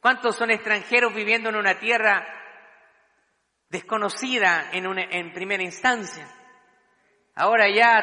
¿Cuántos 0.00 0.34
son 0.34 0.50
extranjeros 0.50 1.12
viviendo 1.12 1.50
en 1.50 1.56
una 1.56 1.78
tierra 1.78 2.36
desconocida 3.76 4.70
en, 4.72 4.86
en 4.98 5.32
primera 5.32 5.62
instancia? 5.62 6.26
Ahora 7.34 7.68
ya 7.68 8.02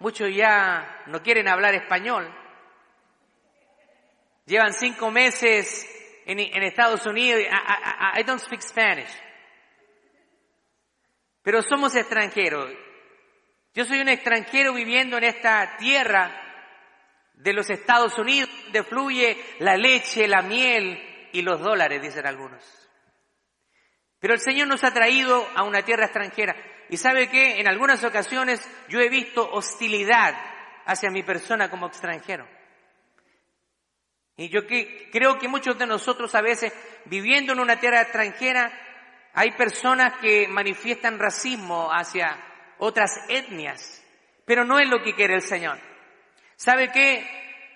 muchos 0.00 0.34
ya 0.34 1.04
no 1.06 1.22
quieren 1.22 1.48
hablar 1.48 1.74
español. 1.74 2.28
Llevan 4.46 4.72
cinco 4.72 5.10
meses 5.12 5.88
en, 6.26 6.40
en 6.40 6.62
Estados 6.64 7.06
Unidos. 7.06 7.40
I, 7.40 7.46
I, 7.46 8.20
I 8.20 8.22
don't 8.24 8.40
speak 8.40 8.60
Spanish. 8.60 9.12
Pero 11.42 11.62
somos 11.62 11.94
extranjeros. 11.94 12.70
Yo 13.74 13.84
soy 13.84 14.00
un 14.00 14.08
extranjero 14.08 14.74
viviendo 14.74 15.16
en 15.16 15.24
esta 15.24 15.76
tierra 15.76 16.30
de 17.34 17.52
los 17.52 17.70
Estados 17.70 18.18
Unidos, 18.18 18.50
donde 18.64 18.82
fluye 18.82 19.36
la 19.60 19.76
leche, 19.76 20.26
la 20.26 20.42
miel 20.42 21.30
y 21.32 21.42
los 21.42 21.60
dólares, 21.60 22.02
dicen 22.02 22.26
algunos. 22.26 22.81
Pero 24.22 24.34
el 24.34 24.40
Señor 24.40 24.68
nos 24.68 24.84
ha 24.84 24.92
traído 24.92 25.48
a 25.56 25.64
una 25.64 25.82
tierra 25.82 26.04
extranjera. 26.04 26.54
Y 26.88 26.96
sabe 26.96 27.28
que 27.28 27.58
en 27.58 27.66
algunas 27.66 28.04
ocasiones 28.04 28.64
yo 28.88 29.00
he 29.00 29.08
visto 29.08 29.50
hostilidad 29.50 30.36
hacia 30.86 31.10
mi 31.10 31.24
persona 31.24 31.68
como 31.68 31.88
extranjero. 31.88 32.46
Y 34.36 34.48
yo 34.48 34.64
que, 34.64 35.10
creo 35.10 35.40
que 35.40 35.48
muchos 35.48 35.76
de 35.76 35.86
nosotros 35.86 36.32
a 36.36 36.40
veces, 36.40 36.72
viviendo 37.06 37.52
en 37.52 37.58
una 37.58 37.80
tierra 37.80 38.02
extranjera, 38.02 38.70
hay 39.34 39.50
personas 39.52 40.14
que 40.20 40.46
manifiestan 40.46 41.18
racismo 41.18 41.88
hacia 41.90 42.38
otras 42.78 43.10
etnias, 43.28 44.06
pero 44.44 44.64
no 44.64 44.78
es 44.78 44.88
lo 44.88 45.02
que 45.02 45.16
quiere 45.16 45.34
el 45.34 45.42
Señor. 45.42 45.80
¿Sabe 46.54 46.92
qué? 46.92 47.26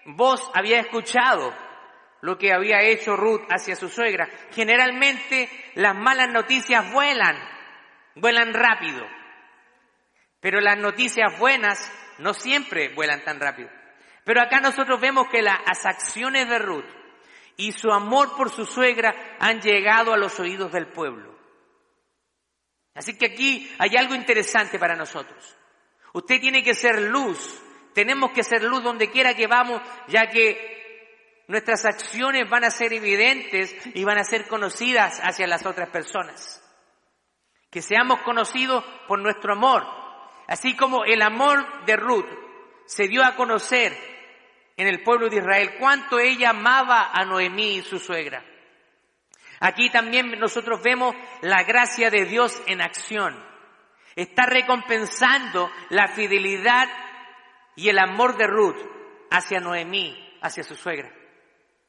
Vos 0.05 0.49
había 0.55 0.79
escuchado 0.79 1.53
lo 2.27 2.37
que 2.37 2.53
había 2.53 2.83
hecho 2.83 3.15
Ruth 3.15 3.43
hacia 3.51 3.77
su 3.77 3.89
suegra. 3.89 4.29
Generalmente 4.51 5.49
las 5.77 5.95
malas 5.95 6.29
noticias 6.29 6.93
vuelan, 6.93 7.37
vuelan 8.17 8.53
rápido, 8.53 9.07
pero 10.41 10.61
las 10.61 10.77
noticias 10.77 11.39
buenas 11.39 11.79
no 12.19 12.35
siempre 12.35 12.93
vuelan 12.97 13.23
tan 13.23 13.39
rápido. 13.39 13.71
Pero 14.25 14.43
acá 14.43 14.59
nosotros 14.59 15.01
vemos 15.01 15.29
que 15.29 15.41
las 15.41 15.87
acciones 15.87 16.49
de 16.49 16.59
Ruth 16.59 16.91
y 17.57 17.71
su 17.71 17.93
amor 17.93 18.37
por 18.37 18.51
su 18.51 18.67
suegra 18.67 19.37
han 19.39 19.61
llegado 19.61 20.13
a 20.13 20.19
los 20.19 20.41
oídos 20.41 20.73
del 20.73 20.89
pueblo. 20.89 21.33
Así 22.97 23.17
que 23.17 23.27
aquí 23.27 23.73
hay 23.79 23.97
algo 23.97 24.17
interesante 24.17 24.81
para 24.81 24.97
nosotros. 24.97 25.57
Usted 26.13 26.41
tiene 26.41 26.65
que 26.65 26.75
ser 26.75 27.03
luz. 27.03 27.63
Tenemos 27.95 28.33
que 28.33 28.43
ser 28.43 28.65
luz 28.65 28.83
donde 28.83 29.13
quiera 29.13 29.35
que 29.35 29.47
vamos, 29.47 29.81
ya 30.09 30.27
que 30.29 30.77
nuestras 31.49 31.85
acciones 31.85 32.49
van 32.49 32.65
a 32.65 32.71
ser 32.71 32.93
evidentes 32.93 33.75
y 33.95 34.05
van 34.05 34.19
a 34.19 34.25
ser 34.25 34.47
conocidas 34.49 35.21
hacia 35.23 35.47
las 35.47 35.65
otras 35.65 35.91
personas. 35.91 36.63
Que 37.71 37.83
seamos 37.83 38.21
conocidos 38.23 38.85
por 39.07 39.21
nuestro 39.21 39.53
amor. 39.53 39.85
Así 40.49 40.77
como 40.77 41.05
el 41.05 41.23
amor 41.23 41.85
de 41.87 41.97
Ruth 41.97 42.29
se 42.87 43.09
dio 43.09 43.25
a 43.25 43.37
conocer 43.37 43.97
en 44.77 44.89
el 44.89 45.03
pueblo 45.03 45.29
de 45.29 45.37
Israel, 45.37 45.77
cuánto 45.79 46.19
ella 46.19 46.51
amaba 46.51 47.11
a 47.13 47.25
Noemí, 47.25 47.83
su 47.83 47.99
suegra. 47.99 48.45
Aquí 49.61 49.89
también 49.89 50.39
nosotros 50.39 50.83
vemos 50.83 51.15
la 51.41 51.63
gracia 51.63 52.11
de 52.11 52.27
Dios 52.27 52.63
en 52.67 52.83
acción. 52.83 53.35
Está 54.15 54.45
recompensando 54.47 55.71
la 55.91 56.09
fidelidad 56.09 56.89
y 57.75 57.89
el 57.89 57.99
amor 57.99 58.37
de 58.37 58.47
Ruth 58.47 58.79
hacia 59.31 59.61
Noemí, 59.61 60.39
hacia 60.43 60.63
su 60.63 60.75
suegra. 60.75 61.11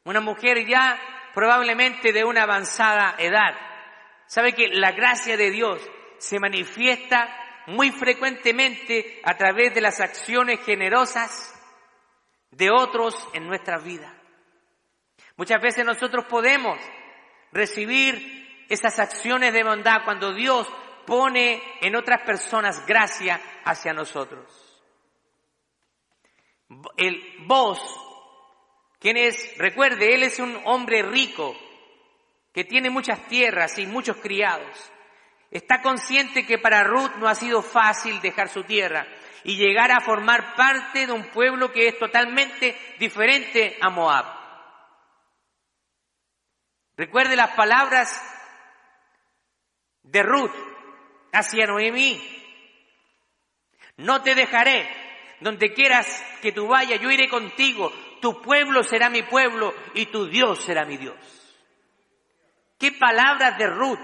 Una 0.07 0.21
mujer 0.21 0.65
ya 0.65 0.97
probablemente 1.33 2.13
de 2.13 2.23
una 2.23 2.43
avanzada 2.43 3.15
edad. 3.19 3.57
Sabe 4.25 4.53
que 4.53 4.69
la 4.69 4.93
gracia 4.93 5.35
de 5.35 5.51
Dios 5.51 5.81
se 6.17 6.39
manifiesta 6.39 7.27
muy 7.67 7.91
frecuentemente 7.91 9.19
a 9.25 9.35
través 9.35 9.75
de 9.75 9.81
las 9.81 9.99
acciones 9.99 10.61
generosas 10.61 11.53
de 12.51 12.71
otros 12.71 13.15
en 13.33 13.47
nuestra 13.47 13.79
vida. 13.79 14.17
Muchas 15.35 15.61
veces 15.61 15.83
nosotros 15.83 16.23
podemos 16.23 16.79
recibir 17.51 18.65
esas 18.69 18.99
acciones 18.99 19.51
de 19.51 19.65
bondad 19.65 20.05
cuando 20.05 20.33
Dios 20.33 20.69
pone 21.05 21.61
en 21.81 21.97
otras 21.97 22.21
personas 22.21 22.85
gracia 22.85 23.41
hacia 23.65 23.91
nosotros. 23.91 24.81
El 26.95 27.45
vos, 27.45 28.06
quien 28.99 29.17
es, 29.17 29.57
recuerde, 29.57 30.15
él 30.15 30.23
es 30.23 30.39
un 30.39 30.59
hombre 30.65 31.03
rico 31.03 31.55
que 32.53 32.63
tiene 32.63 32.89
muchas 32.89 33.27
tierras 33.27 33.77
y 33.77 33.85
muchos 33.85 34.17
criados. 34.17 34.91
Está 35.51 35.81
consciente 35.81 36.45
que 36.45 36.57
para 36.57 36.83
Ruth 36.83 37.11
no 37.17 37.27
ha 37.27 37.35
sido 37.35 37.61
fácil 37.61 38.19
dejar 38.21 38.49
su 38.49 38.63
tierra 38.63 39.07
y 39.43 39.55
llegar 39.55 39.91
a 39.91 40.01
formar 40.01 40.55
parte 40.55 41.05
de 41.05 41.13
un 41.13 41.29
pueblo 41.31 41.71
que 41.71 41.87
es 41.87 41.99
totalmente 41.99 42.75
diferente 42.99 43.77
a 43.79 43.89
Moab. 43.89 44.25
Recuerde 46.97 47.35
las 47.35 47.51
palabras 47.51 48.09
de 50.01 50.23
Ruth 50.23 50.55
hacia 51.31 51.67
Noemí. 51.67 52.19
No 53.97 54.21
te 54.23 54.35
dejaré. 54.35 55.05
Donde 55.39 55.71
quieras 55.73 56.07
que 56.41 56.51
tú 56.51 56.67
vayas, 56.67 56.99
yo 56.99 57.11
iré 57.11 57.29
contigo. 57.29 57.93
Tu 58.19 58.41
pueblo 58.41 58.83
será 58.83 59.09
mi 59.09 59.23
pueblo 59.23 59.73
y 59.93 60.07
tu 60.07 60.27
Dios 60.27 60.59
será 60.59 60.85
mi 60.85 60.97
Dios. 60.97 61.15
Qué 62.77 62.91
palabras 62.91 63.57
de 63.57 63.67
Ruth. 63.67 63.99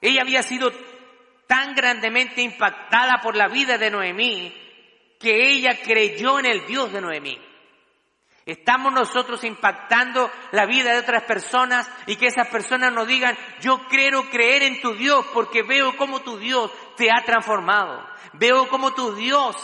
Ella 0.00 0.22
había 0.22 0.42
sido 0.42 0.70
tan 1.46 1.74
grandemente 1.74 2.42
impactada 2.42 3.20
por 3.22 3.36
la 3.36 3.48
vida 3.48 3.78
de 3.78 3.90
Noemí 3.90 4.54
que 5.18 5.48
ella 5.50 5.78
creyó 5.82 6.38
en 6.38 6.46
el 6.46 6.66
Dios 6.66 6.92
de 6.92 7.00
Noemí. 7.00 7.38
Estamos 8.44 8.92
nosotros 8.92 9.42
impactando 9.42 10.30
la 10.52 10.66
vida 10.66 10.92
de 10.92 11.00
otras 11.00 11.24
personas 11.24 11.90
y 12.06 12.14
que 12.14 12.26
esas 12.26 12.46
personas 12.48 12.92
nos 12.92 13.08
digan, 13.08 13.36
yo 13.60 13.88
quiero 13.88 14.30
creer 14.30 14.62
en 14.62 14.80
tu 14.80 14.94
Dios 14.94 15.26
porque 15.34 15.62
veo 15.62 15.96
cómo 15.96 16.20
tu 16.20 16.38
Dios 16.38 16.70
te 16.96 17.10
ha 17.10 17.24
transformado. 17.24 18.06
Veo 18.34 18.68
cómo 18.68 18.94
tu 18.94 19.16
Dios 19.16 19.56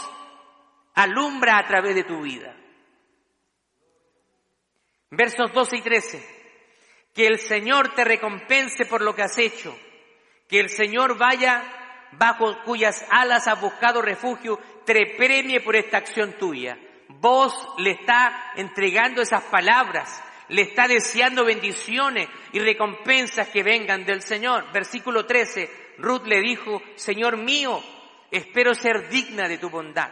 alumbra 0.95 1.59
a 1.59 1.67
través 1.67 1.95
de 1.95 2.03
tu 2.03 2.21
vida. 2.21 2.53
Versos 5.15 5.51
12 5.53 5.77
y 5.77 5.81
13. 5.81 6.43
Que 7.13 7.27
el 7.27 7.39
Señor 7.39 7.93
te 7.95 8.03
recompense 8.03 8.85
por 8.85 9.01
lo 9.01 9.15
que 9.15 9.23
has 9.23 9.37
hecho. 9.37 9.77
Que 10.47 10.59
el 10.59 10.69
Señor 10.69 11.17
vaya 11.17 11.63
bajo 12.17 12.63
cuyas 12.63 13.05
alas 13.09 13.47
has 13.47 13.59
buscado 13.59 14.01
refugio, 14.01 14.59
te 14.85 15.15
premie 15.17 15.61
por 15.61 15.75
esta 15.75 15.97
acción 15.97 16.33
tuya 16.33 16.77
Vos 17.19 17.53
le 17.77 17.91
está 17.91 18.51
entregando 18.55 19.21
esas 19.21 19.43
palabras, 19.45 20.21
le 20.49 20.63
está 20.63 20.87
deseando 20.87 21.45
bendiciones 21.45 22.27
y 22.51 22.59
recompensas 22.59 23.47
que 23.49 23.63
vengan 23.63 24.05
del 24.05 24.21
Señor. 24.21 24.71
Versículo 24.73 25.25
13, 25.25 25.95
Ruth 25.99 26.25
le 26.25 26.41
dijo, 26.41 26.81
Señor 26.95 27.37
mío, 27.37 27.81
espero 28.31 28.75
ser 28.75 29.09
digna 29.09 29.47
de 29.47 29.57
tu 29.57 29.69
bondad. 29.69 30.11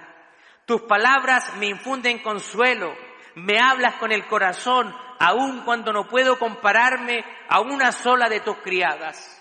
Tus 0.65 0.83
palabras 0.83 1.53
me 1.57 1.67
infunden 1.67 2.19
consuelo, 2.19 2.95
Me 3.35 3.59
hablas 3.59 3.95
con 3.95 4.11
el 4.11 4.25
corazón, 4.27 4.95
aun 5.19 5.61
cuando 5.61 5.93
no 5.93 6.07
puedo 6.07 6.37
compararme 6.37 7.23
a 7.47 7.61
una 7.61 7.91
sola 7.91 8.29
de 8.29 8.41
tus 8.41 8.57
criadas. 8.57 9.37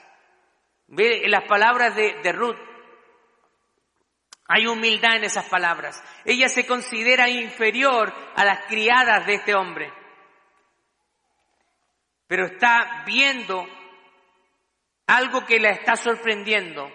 Ve 0.86 1.22
las 1.26 1.44
palabras 1.44 1.94
de, 1.94 2.20
de 2.22 2.32
Ruth. 2.32 2.58
Hay 4.46 4.66
humildad 4.66 5.16
en 5.16 5.24
esas 5.24 5.48
palabras. 5.48 6.02
Ella 6.24 6.48
se 6.48 6.66
considera 6.66 7.28
inferior 7.28 8.12
a 8.34 8.44
las 8.44 8.66
criadas 8.66 9.24
de 9.26 9.34
este 9.34 9.54
hombre. 9.54 9.92
Pero 12.26 12.46
está 12.46 13.04
viendo 13.06 13.66
algo 15.06 15.44
que 15.44 15.58
la 15.58 15.70
está 15.70 15.96
sorprendiendo. 15.96 16.90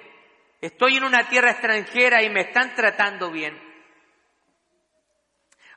Estoy 0.61 0.97
en 0.97 1.03
una 1.03 1.27
tierra 1.27 1.51
extranjera 1.51 2.23
y 2.23 2.29
me 2.29 2.41
están 2.41 2.73
tratando 2.73 3.29
bien. 3.31 3.64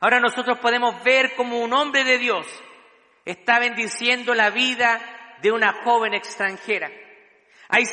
Ahora 0.01 0.21
nosotros 0.21 0.59
podemos 0.59 1.03
ver 1.03 1.35
como 1.35 1.59
un 1.59 1.73
hombre 1.73 2.05
de 2.05 2.19
Dios 2.19 2.47
está 3.25 3.59
bendiciendo 3.59 4.35
la 4.35 4.51
vida 4.51 5.01
de 5.43 5.53
una 5.53 5.83
joven 5.85 6.15
extranjera. 6.15 6.91
Hay 7.69 7.85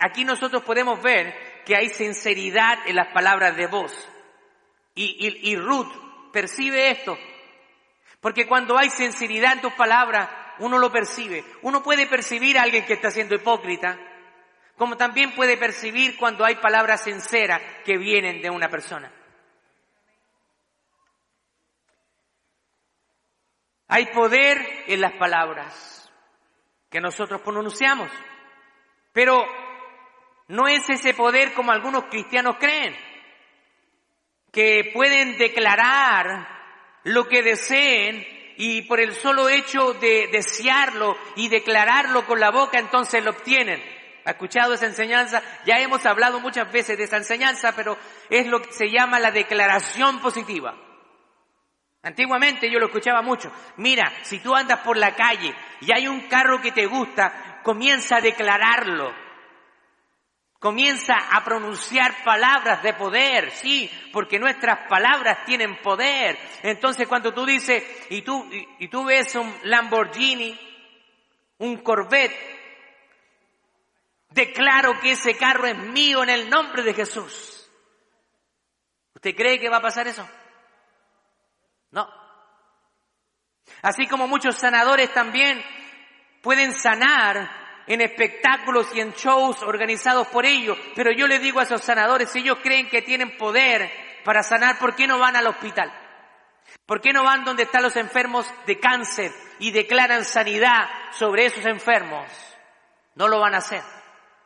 aquí 0.00 0.24
nosotros 0.24 0.62
podemos 0.62 1.02
ver 1.02 1.62
que 1.64 1.76
hay 1.76 1.88
sinceridad 1.88 2.78
en 2.86 2.96
las 2.96 3.08
palabras 3.12 3.56
de 3.56 3.66
voz. 3.66 4.08
Y, 4.94 5.50
y, 5.50 5.56
Ruth 5.56 5.90
percibe 6.32 6.90
esto. 6.90 7.16
Porque 8.20 8.46
cuando 8.46 8.76
hay 8.76 8.90
sinceridad 8.90 9.54
en 9.54 9.60
tus 9.62 9.72
palabras, 9.72 10.28
uno 10.58 10.78
lo 10.78 10.92
percibe. 10.92 11.42
Uno 11.62 11.82
puede 11.82 12.06
percibir 12.06 12.58
a 12.58 12.62
alguien 12.62 12.84
que 12.84 12.94
está 12.94 13.10
siendo 13.10 13.34
hipócrita, 13.34 13.98
como 14.76 14.96
también 14.98 15.34
puede 15.34 15.56
percibir 15.56 16.18
cuando 16.18 16.44
hay 16.44 16.56
palabras 16.56 17.04
sinceras 17.04 17.62
que 17.84 17.96
vienen 17.96 18.42
de 18.42 18.50
una 18.50 18.68
persona. 18.68 19.10
Hay 23.92 24.06
poder 24.06 24.84
en 24.86 25.00
las 25.00 25.14
palabras 25.14 26.08
que 26.88 27.00
nosotros 27.00 27.40
pronunciamos, 27.40 28.08
pero 29.12 29.44
no 30.46 30.68
es 30.68 30.88
ese 30.88 31.12
poder 31.12 31.52
como 31.54 31.72
algunos 31.72 32.04
cristianos 32.04 32.54
creen, 32.60 32.96
que 34.52 34.92
pueden 34.94 35.36
declarar 35.38 36.46
lo 37.02 37.26
que 37.26 37.42
deseen 37.42 38.24
y 38.56 38.82
por 38.82 39.00
el 39.00 39.12
solo 39.12 39.48
hecho 39.48 39.92
de 39.94 40.28
desearlo 40.30 41.16
y 41.34 41.48
declararlo 41.48 42.24
con 42.26 42.38
la 42.38 42.52
boca 42.52 42.78
entonces 42.78 43.24
lo 43.24 43.32
obtienen. 43.32 43.82
¿Ha 44.24 44.30
escuchado 44.30 44.74
esa 44.74 44.86
enseñanza? 44.86 45.42
Ya 45.66 45.80
hemos 45.80 46.06
hablado 46.06 46.38
muchas 46.38 46.70
veces 46.70 46.96
de 46.96 47.04
esa 47.04 47.16
enseñanza, 47.16 47.74
pero 47.74 47.98
es 48.28 48.46
lo 48.46 48.62
que 48.62 48.72
se 48.72 48.88
llama 48.88 49.18
la 49.18 49.32
declaración 49.32 50.20
positiva. 50.20 50.76
Antiguamente 52.02 52.70
yo 52.70 52.78
lo 52.78 52.86
escuchaba 52.86 53.20
mucho. 53.20 53.52
Mira, 53.76 54.10
si 54.22 54.38
tú 54.38 54.54
andas 54.54 54.80
por 54.80 54.96
la 54.96 55.14
calle 55.14 55.54
y 55.80 55.92
hay 55.92 56.08
un 56.08 56.28
carro 56.28 56.60
que 56.60 56.72
te 56.72 56.86
gusta, 56.86 57.60
comienza 57.62 58.16
a 58.16 58.20
declararlo. 58.20 59.12
Comienza 60.58 61.14
a 61.14 61.42
pronunciar 61.42 62.22
palabras 62.22 62.82
de 62.82 62.92
poder, 62.92 63.50
sí, 63.50 63.90
porque 64.12 64.38
nuestras 64.38 64.86
palabras 64.88 65.44
tienen 65.46 65.80
poder. 65.80 66.38
Entonces 66.62 67.08
cuando 67.08 67.32
tú 67.32 67.46
dices, 67.46 67.82
y 68.10 68.22
tú, 68.22 68.46
y, 68.78 68.88
tú 68.88 69.04
ves 69.04 69.34
un 69.36 69.54
Lamborghini, 69.62 70.58
un 71.58 71.78
Corvette, 71.78 72.36
declaro 74.30 75.00
que 75.00 75.12
ese 75.12 75.34
carro 75.34 75.66
es 75.66 75.78
mío 75.78 76.22
en 76.22 76.30
el 76.30 76.50
nombre 76.50 76.82
de 76.82 76.92
Jesús. 76.92 77.70
¿Usted 79.14 79.34
cree 79.34 79.58
que 79.58 79.70
va 79.70 79.78
a 79.78 79.82
pasar 79.82 80.08
eso? 80.08 80.28
No. 81.90 82.08
Así 83.82 84.06
como 84.06 84.26
muchos 84.26 84.56
sanadores 84.56 85.12
también 85.12 85.62
pueden 86.42 86.72
sanar 86.72 87.50
en 87.86 88.00
espectáculos 88.00 88.94
y 88.94 89.00
en 89.00 89.12
shows 89.12 89.62
organizados 89.62 90.28
por 90.28 90.46
ellos, 90.46 90.78
pero 90.94 91.10
yo 91.12 91.26
les 91.26 91.40
digo 91.40 91.60
a 91.60 91.64
esos 91.64 91.82
sanadores, 91.82 92.30
si 92.30 92.40
ellos 92.40 92.58
creen 92.62 92.88
que 92.88 93.02
tienen 93.02 93.36
poder 93.36 93.90
para 94.24 94.42
sanar, 94.42 94.78
¿por 94.78 94.94
qué 94.94 95.06
no 95.06 95.18
van 95.18 95.36
al 95.36 95.46
hospital? 95.46 95.92
¿Por 96.86 97.00
qué 97.00 97.12
no 97.12 97.24
van 97.24 97.44
donde 97.44 97.64
están 97.64 97.82
los 97.82 97.96
enfermos 97.96 98.46
de 98.66 98.78
cáncer 98.78 99.32
y 99.58 99.70
declaran 99.70 100.24
sanidad 100.24 100.88
sobre 101.12 101.46
esos 101.46 101.66
enfermos? 101.66 102.30
No 103.14 103.28
lo 103.28 103.40
van 103.40 103.54
a 103.54 103.58
hacer. 103.58 103.82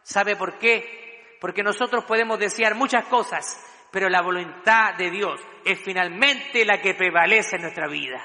¿Sabe 0.02 0.37
por 0.37 0.59
qué? 0.59 1.37
Porque 1.40 1.62
nosotros 1.62 2.04
podemos 2.04 2.38
desear 2.38 2.74
muchas 2.74 3.04
cosas, 3.07 3.61
pero 3.94 4.09
la 4.09 4.22
voluntad 4.22 4.94
de 4.94 5.09
Dios 5.09 5.40
es 5.64 5.78
finalmente 5.78 6.64
la 6.64 6.83
que 6.83 6.94
prevalece 6.94 7.54
en 7.54 7.62
nuestra 7.62 7.87
vida. 7.87 8.20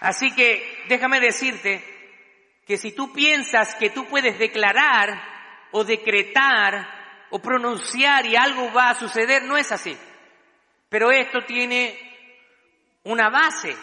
Así 0.00 0.34
que 0.34 0.84
déjame 0.90 1.20
decirte 1.20 1.82
que 2.66 2.76
si 2.76 2.92
tú 2.92 3.14
piensas 3.14 3.74
que 3.76 3.88
tú 3.88 4.04
puedes 4.04 4.38
declarar 4.38 5.18
o 5.70 5.84
decretar 5.84 7.26
o 7.30 7.38
pronunciar 7.38 8.26
y 8.26 8.36
algo 8.36 8.70
va 8.74 8.90
a 8.90 8.94
suceder, 8.94 9.44
no 9.44 9.56
es 9.56 9.72
así. 9.72 9.96
Pero 10.90 11.10
esto 11.10 11.38
tiene 11.46 11.98
una 13.04 13.30
base. 13.30 13.74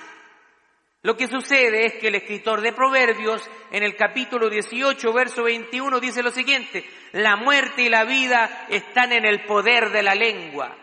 Lo 1.06 1.16
que 1.16 1.28
sucede 1.28 1.86
es 1.86 1.94
que 2.02 2.08
el 2.08 2.16
escritor 2.16 2.62
de 2.62 2.74
Proverbios 2.74 3.48
en 3.70 3.84
el 3.84 3.96
capítulo 3.96 4.50
18, 4.50 5.14
verso 5.14 5.44
21 5.44 6.00
dice 6.00 6.24
lo 6.24 6.32
siguiente, 6.32 6.84
la 7.12 7.36
muerte 7.36 7.84
y 7.84 7.90
la 7.90 8.06
vida 8.06 8.66
están 8.70 9.12
en 9.12 9.24
el 9.24 9.46
poder 9.46 9.92
de 9.92 10.02
la 10.02 10.16
lengua 10.16 10.76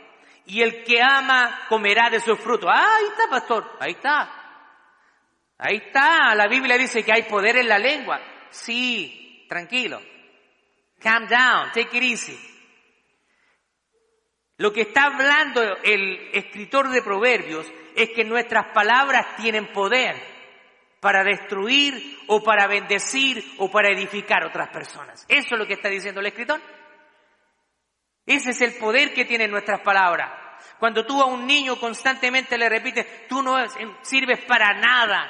y 0.46 0.62
el 0.62 0.84
que 0.84 1.02
ama 1.02 1.62
comerá 1.68 2.08
de 2.08 2.20
sus 2.20 2.38
frutos. 2.38 2.70
Ah, 2.72 2.98
ahí 2.98 3.06
está, 3.06 3.28
pastor, 3.28 3.76
ahí 3.80 3.92
está. 3.94 4.30
Ahí 5.58 5.82
está, 5.86 6.36
la 6.36 6.46
Biblia 6.46 6.78
dice 6.78 7.02
que 7.02 7.12
hay 7.12 7.24
poder 7.24 7.56
en 7.56 7.66
la 7.66 7.80
lengua. 7.80 8.20
Sí, 8.48 9.44
tranquilo. 9.48 10.00
Calm 11.00 11.26
down, 11.26 11.72
take 11.72 11.96
it 11.96 12.02
easy. 12.04 12.51
Lo 14.62 14.72
que 14.72 14.82
está 14.82 15.06
hablando 15.06 15.60
el 15.82 16.30
escritor 16.32 16.88
de 16.88 17.02
Proverbios 17.02 17.66
es 17.96 18.10
que 18.10 18.22
nuestras 18.22 18.66
palabras 18.72 19.34
tienen 19.34 19.72
poder 19.72 20.14
para 21.00 21.24
destruir 21.24 22.20
o 22.28 22.44
para 22.44 22.68
bendecir 22.68 23.44
o 23.58 23.68
para 23.68 23.90
edificar 23.90 24.44
otras 24.44 24.68
personas. 24.68 25.26
Eso 25.28 25.54
es 25.54 25.58
lo 25.58 25.66
que 25.66 25.72
está 25.72 25.88
diciendo 25.88 26.20
el 26.20 26.28
escritor. 26.28 26.60
Ese 28.24 28.50
es 28.50 28.60
el 28.60 28.74
poder 28.74 29.12
que 29.12 29.24
tienen 29.24 29.50
nuestras 29.50 29.80
palabras. 29.80 30.30
Cuando 30.78 31.04
tú 31.04 31.20
a 31.20 31.26
un 31.26 31.44
niño 31.44 31.74
constantemente 31.74 32.56
le 32.56 32.68
repites, 32.68 33.26
tú 33.26 33.42
no 33.42 33.56
sirves 34.02 34.44
para 34.44 34.74
nada, 34.74 35.28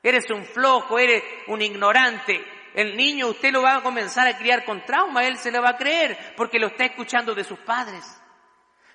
eres 0.00 0.30
un 0.30 0.44
flojo, 0.44 0.96
eres 0.96 1.24
un 1.48 1.60
ignorante, 1.60 2.40
el 2.72 2.96
niño 2.96 3.30
usted 3.30 3.50
lo 3.50 3.62
va 3.62 3.78
a 3.78 3.82
comenzar 3.82 4.28
a 4.28 4.38
criar 4.38 4.64
con 4.64 4.84
trauma, 4.84 5.24
él 5.24 5.38
se 5.38 5.50
le 5.50 5.58
va 5.58 5.70
a 5.70 5.76
creer 5.76 6.16
porque 6.36 6.60
lo 6.60 6.68
está 6.68 6.84
escuchando 6.84 7.34
de 7.34 7.42
sus 7.42 7.58
padres. 7.58 8.04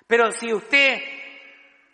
Pero 0.06 0.30
si 0.32 0.52
usted 0.52 1.00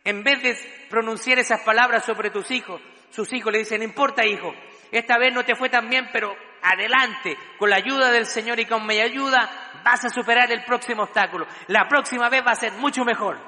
en 0.04 0.22
vez 0.22 0.42
de 0.42 0.86
pronunciar 0.88 1.38
esas 1.38 1.60
palabras 1.60 2.04
sobre 2.04 2.30
tus 2.30 2.50
hijos, 2.50 2.80
sus 3.10 3.32
hijos 3.32 3.52
le 3.52 3.58
dicen, 3.58 3.78
no 3.78 3.84
importa 3.84 4.26
hijo, 4.26 4.52
esta 4.90 5.18
vez 5.18 5.32
no 5.32 5.44
te 5.44 5.54
fue 5.54 5.68
tan 5.68 5.88
bien, 5.88 6.08
pero 6.12 6.34
adelante, 6.62 7.36
con 7.58 7.70
la 7.70 7.76
ayuda 7.76 8.10
del 8.10 8.26
Señor 8.26 8.58
y 8.60 8.66
con 8.66 8.86
mi 8.86 8.98
ayuda 9.00 9.48
vas 9.84 10.04
a 10.04 10.10
superar 10.10 10.50
el 10.50 10.64
próximo 10.64 11.04
obstáculo. 11.04 11.46
La 11.68 11.86
próxima 11.88 12.28
vez 12.28 12.42
va 12.46 12.52
a 12.52 12.56
ser 12.56 12.72
mucho 12.72 13.04
mejor. 13.04 13.38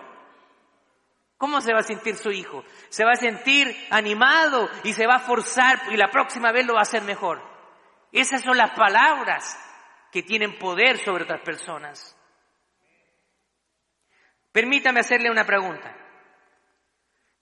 ¿Cómo 1.37 1.61
se 1.61 1.72
va 1.72 1.81
a 1.81 1.85
sentir 1.85 2.16
su 2.16 2.31
hijo? 2.31 2.64
Se 2.88 3.05
va 3.05 3.12
a 3.12 3.16
sentir 3.16 3.75
animado 3.90 4.70
y 4.85 4.92
se 4.92 5.07
va 5.07 5.16
a 5.16 5.20
forzar 5.20 5.81
y 5.90 5.96
la 5.96 6.09
próxima 6.09 6.53
vez 6.53 6.64
lo 6.64 6.75
va 6.75 6.81
a 6.81 6.83
hacer 6.83 7.03
mejor. 7.03 7.42
Esas 8.12 8.42
son 8.42 8.57
las 8.57 8.70
palabras 8.70 9.59
que 10.12 10.22
tienen 10.22 10.59
poder 10.59 10.98
sobre 10.98 11.25
otras 11.25 11.40
personas. 11.40 12.16
Permítame 14.53 15.01
hacerle 15.01 15.31
una 15.31 15.45
pregunta. 15.45 15.97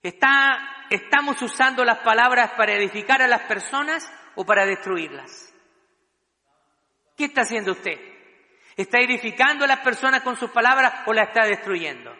¿Está, 0.02 0.86
¿Estamos 0.88 1.42
usando 1.42 1.84
las 1.84 1.98
palabras 1.98 2.52
para 2.52 2.72
edificar 2.72 3.20
a 3.20 3.28
las 3.28 3.42
personas 3.42 4.10
o 4.36 4.46
para 4.46 4.64
destruirlas? 4.64 5.52
¿Qué 7.16 7.26
está 7.26 7.42
haciendo 7.42 7.72
usted? 7.72 7.98
¿Está 8.76 8.98
edificando 8.98 9.64
a 9.64 9.68
las 9.68 9.80
personas 9.80 10.22
con 10.22 10.36
sus 10.36 10.50
palabras 10.50 11.02
o 11.06 11.12
las 11.12 11.28
está 11.28 11.44
destruyendo? 11.44 12.16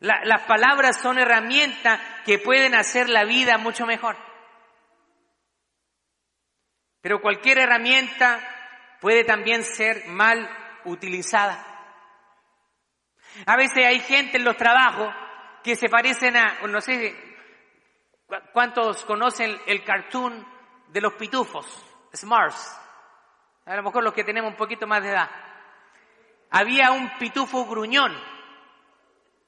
las 0.00 0.42
palabras 0.48 1.00
son 1.00 1.16
herramientas 1.16 2.00
que 2.24 2.40
pueden 2.40 2.74
hacer 2.74 3.08
la 3.08 3.24
vida 3.24 3.56
mucho 3.56 3.86
mejor. 3.86 4.16
Pero 7.00 7.20
cualquier 7.20 7.58
herramienta 7.58 8.40
puede 9.00 9.22
también 9.22 9.62
ser 9.62 10.06
mal 10.06 10.48
utilizada. 10.84 11.71
A 13.46 13.56
veces 13.56 13.84
hay 13.86 14.00
gente 14.00 14.36
en 14.36 14.44
los 14.44 14.56
trabajos 14.56 15.14
que 15.62 15.76
se 15.76 15.88
parecen 15.88 16.36
a, 16.36 16.60
no 16.66 16.80
sé 16.80 17.14
cuántos 18.52 19.04
conocen 19.04 19.58
el 19.66 19.84
cartoon 19.84 20.46
de 20.88 21.00
los 21.00 21.14
pitufos, 21.14 21.66
Smarts. 22.14 22.78
A 23.64 23.76
lo 23.76 23.82
mejor 23.82 24.02
los 24.02 24.12
que 24.12 24.24
tenemos 24.24 24.50
un 24.50 24.56
poquito 24.56 24.86
más 24.86 25.02
de 25.02 25.10
edad. 25.10 25.30
Había 26.50 26.90
un 26.90 27.16
pitufo 27.18 27.64
gruñón 27.64 28.12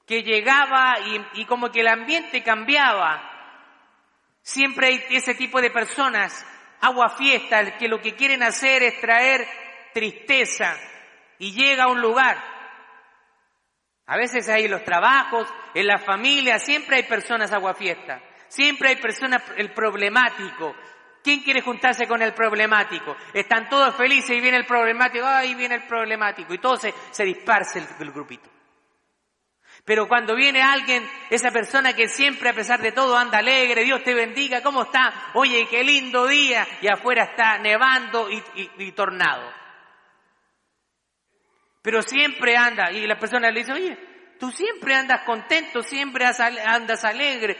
que 0.05 0.23
llegaba 0.23 0.95
y, 1.05 1.41
y 1.41 1.45
como 1.45 1.69
que 1.71 1.81
el 1.81 1.87
ambiente 1.87 2.41
cambiaba. 2.43 3.31
Siempre 4.41 4.87
hay 4.87 5.05
ese 5.09 5.35
tipo 5.35 5.61
de 5.61 5.69
personas, 5.69 6.45
agua 6.81 7.09
fiesta, 7.09 7.77
que 7.77 7.87
lo 7.87 7.99
que 7.99 8.15
quieren 8.15 8.43
hacer 8.43 8.83
es 8.83 8.99
traer 9.01 9.47
tristeza 9.93 10.75
y 11.39 11.51
llega 11.51 11.85
a 11.85 11.87
un 11.87 12.01
lugar. 12.01 12.54
A 14.07 14.17
veces 14.17 14.47
hay 14.49 14.67
los 14.67 14.83
trabajos, 14.83 15.47
en 15.73 15.87
la 15.87 15.97
familia, 15.97 16.59
siempre 16.59 16.97
hay 16.97 17.03
personas 17.03 17.51
agua 17.51 17.73
fiesta. 17.73 18.21
Siempre 18.47 18.89
hay 18.89 18.95
personas, 18.97 19.41
el 19.57 19.73
problemático. 19.73 20.75
¿Quién 21.23 21.41
quiere 21.41 21.61
juntarse 21.61 22.07
con 22.07 22.21
el 22.21 22.33
problemático? 22.33 23.15
Están 23.33 23.67
todos 23.67 23.95
felices 23.95 24.37
y 24.37 24.41
viene 24.41 24.57
el 24.57 24.65
problemático, 24.65 25.25
ay, 25.25 25.55
viene 25.55 25.75
el 25.75 25.87
problemático. 25.87 26.53
Y 26.53 26.59
todo 26.59 26.77
se, 26.77 26.93
se 27.11 27.23
el 27.23 28.11
grupito. 28.11 28.49
Pero 29.85 30.07
cuando 30.07 30.35
viene 30.35 30.63
alguien, 30.63 31.07
esa 31.29 31.51
persona 31.51 31.93
que 31.93 32.07
siempre 32.07 32.49
a 32.49 32.53
pesar 32.53 32.81
de 32.81 32.91
todo 32.91 33.15
anda 33.15 33.37
alegre, 33.37 33.83
Dios 33.83 34.03
te 34.03 34.15
bendiga, 34.15 34.63
¿cómo 34.63 34.83
está? 34.83 35.31
Oye, 35.35 35.67
qué 35.69 35.83
lindo 35.83 36.25
día, 36.25 36.67
y 36.81 36.87
afuera 36.87 37.25
está 37.25 37.59
nevando 37.59 38.27
y, 38.29 38.91
tornado. 38.93 39.47
Pero 41.85 42.01
siempre 42.01 42.57
anda, 42.57 42.91
y 42.91 43.05
la 43.05 43.19
persona 43.19 43.51
le 43.51 43.59
dice, 43.59 43.71
oye, 43.71 43.95
tú 44.39 44.49
siempre 44.49 44.95
andas 44.95 45.21
contento, 45.23 45.83
siempre 45.83 46.25
andas 46.25 47.05
alegre. 47.05 47.55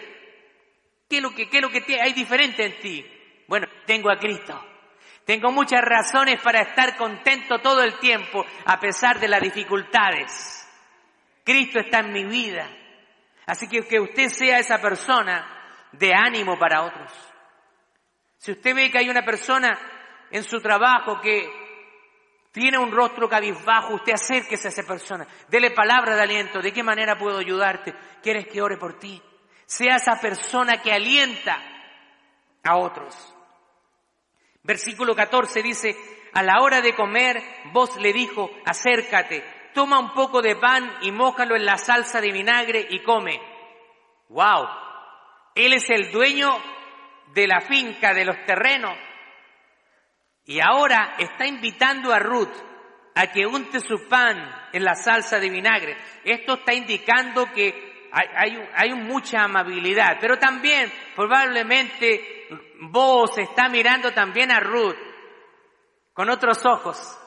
¿Qué 1.08 1.18
es 1.18 1.22
lo 1.22 1.30
que, 1.30 1.48
qué 1.48 1.58
es 1.58 1.62
lo 1.62 1.70
que 1.70 2.02
hay 2.02 2.12
diferente 2.14 2.66
en 2.66 2.80
ti? 2.80 3.06
Bueno, 3.48 3.68
tengo 3.86 4.10
a 4.10 4.18
Cristo. 4.18 4.60
Tengo 5.26 5.52
muchas 5.52 5.82
razones 5.84 6.42
para 6.42 6.62
estar 6.62 6.98
contento 6.98 7.60
todo 7.60 7.84
el 7.84 8.00
tiempo, 8.00 8.44
a 8.66 8.80
pesar 8.80 9.20
de 9.20 9.28
las 9.28 9.42
dificultades. 9.42 10.68
Cristo 11.44 11.80
está 11.80 12.00
en 12.00 12.12
mi 12.12 12.24
vida. 12.24 12.68
Así 13.46 13.68
que 13.68 13.82
que 13.82 14.00
usted 14.00 14.30
sea 14.30 14.58
esa 14.58 14.82
persona 14.82 15.88
de 15.92 16.16
ánimo 16.16 16.58
para 16.58 16.82
otros. 16.82 17.12
Si 18.38 18.54
usted 18.54 18.74
ve 18.74 18.90
que 18.90 18.98
hay 18.98 19.10
una 19.10 19.24
persona 19.24 19.78
en 20.32 20.42
su 20.42 20.60
trabajo 20.62 21.22
que 21.22 21.65
tiene 22.56 22.78
un 22.78 22.90
rostro 22.90 23.28
cabizbajo, 23.28 23.96
usted 23.96 24.14
acérquese 24.14 24.70
a 24.70 24.72
esa 24.72 24.84
persona, 24.84 25.28
dele 25.50 25.72
palabra 25.72 26.16
de 26.16 26.22
aliento, 26.22 26.62
¿de 26.62 26.72
qué 26.72 26.84
manera 26.84 27.18
puedo 27.18 27.38
ayudarte? 27.38 27.94
¿Quieres 28.24 28.48
que 28.48 28.62
ore 28.62 28.78
por 28.78 28.98
ti? 28.98 29.22
Sea 29.66 29.98
esa 29.98 30.22
persona 30.22 30.82
que 30.82 30.94
alienta 30.94 31.62
a 32.64 32.78
otros. 32.78 33.14
Versículo 34.64 35.14
14 35.14 35.62
dice, 35.62 35.98
a 36.32 36.44
la 36.44 36.62
hora 36.62 36.80
de 36.80 36.96
comer, 36.96 37.44
vos 37.74 37.98
le 37.98 38.14
dijo, 38.14 38.50
acércate, 38.66 39.44
toma 39.74 40.00
un 40.00 40.14
poco 40.14 40.42
de 40.42 40.56
pan 40.56 40.90
y 41.02 41.12
mójalo 41.12 41.58
en 41.58 41.66
la 41.66 41.78
salsa 41.78 42.22
de 42.22 42.32
vinagre 42.32 42.88
y 42.90 43.04
come. 43.04 43.38
¡Wow! 44.30 44.66
Él 45.56 45.74
es 45.74 45.90
el 45.90 46.10
dueño 46.10 46.58
de 47.34 47.48
la 47.48 47.60
finca, 47.60 48.14
de 48.14 48.24
los 48.24 48.38
terrenos. 48.46 48.98
Y 50.46 50.60
ahora 50.60 51.16
está 51.18 51.46
invitando 51.46 52.14
a 52.14 52.20
Ruth 52.20 52.54
a 53.16 53.28
que 53.28 53.46
unte 53.46 53.80
su 53.80 54.08
pan 54.08 54.38
en 54.72 54.84
la 54.84 54.96
salsa 54.96 55.40
de 55.40 55.50
vinagre. 55.50 55.98
Esto 56.24 56.56
está 56.56 56.74
indicando 56.74 57.52
que 57.52 58.10
hay, 58.12 58.58
hay, 58.74 58.94
mucha 58.94 59.44
amabilidad, 59.44 60.18
pero 60.22 60.38
también 60.38 60.92
probablemente 61.16 62.48
vos 62.82 63.38
está 63.38 63.68
mirando 63.68 64.12
también 64.14 64.52
a 64.52 64.60
Ruth 64.60 64.96
con 66.14 66.30
otros 66.30 66.66
ojos 66.66 67.20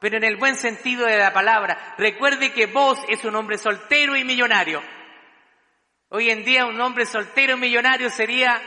pero 0.00 0.16
en 0.16 0.24
el 0.24 0.36
buen 0.36 0.54
sentido 0.54 1.06
de 1.06 1.18
la 1.18 1.32
palabra. 1.32 1.94
Recuerde 1.98 2.52
que 2.52 2.66
vos 2.66 2.98
es 3.08 3.24
un 3.24 3.34
hombre 3.34 3.58
soltero 3.58 4.16
y 4.16 4.24
millonario. 4.24 4.82
Hoy 6.10 6.30
en 6.30 6.44
día 6.44 6.66
un 6.66 6.80
hombre 6.80 7.04
soltero 7.04 7.56
y 7.56 7.60
millonario 7.60 8.08
sería 8.10 8.60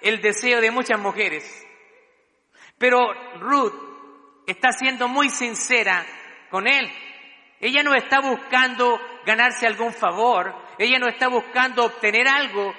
el 0.00 0.20
deseo 0.20 0.60
de 0.60 0.70
muchas 0.70 1.00
mujeres. 1.00 1.66
Pero 2.78 3.12
Ruth 3.38 3.74
está 4.46 4.72
siendo 4.72 5.08
muy 5.08 5.28
sincera 5.28 6.04
con 6.50 6.66
él. 6.66 6.90
Ella 7.60 7.82
no 7.82 7.94
está 7.94 8.20
buscando 8.20 9.00
ganarse 9.24 9.66
algún 9.66 9.92
favor, 9.92 10.54
ella 10.78 10.98
no 10.98 11.08
está 11.08 11.28
buscando 11.28 11.84
obtener 11.84 12.28
algo, 12.28 12.74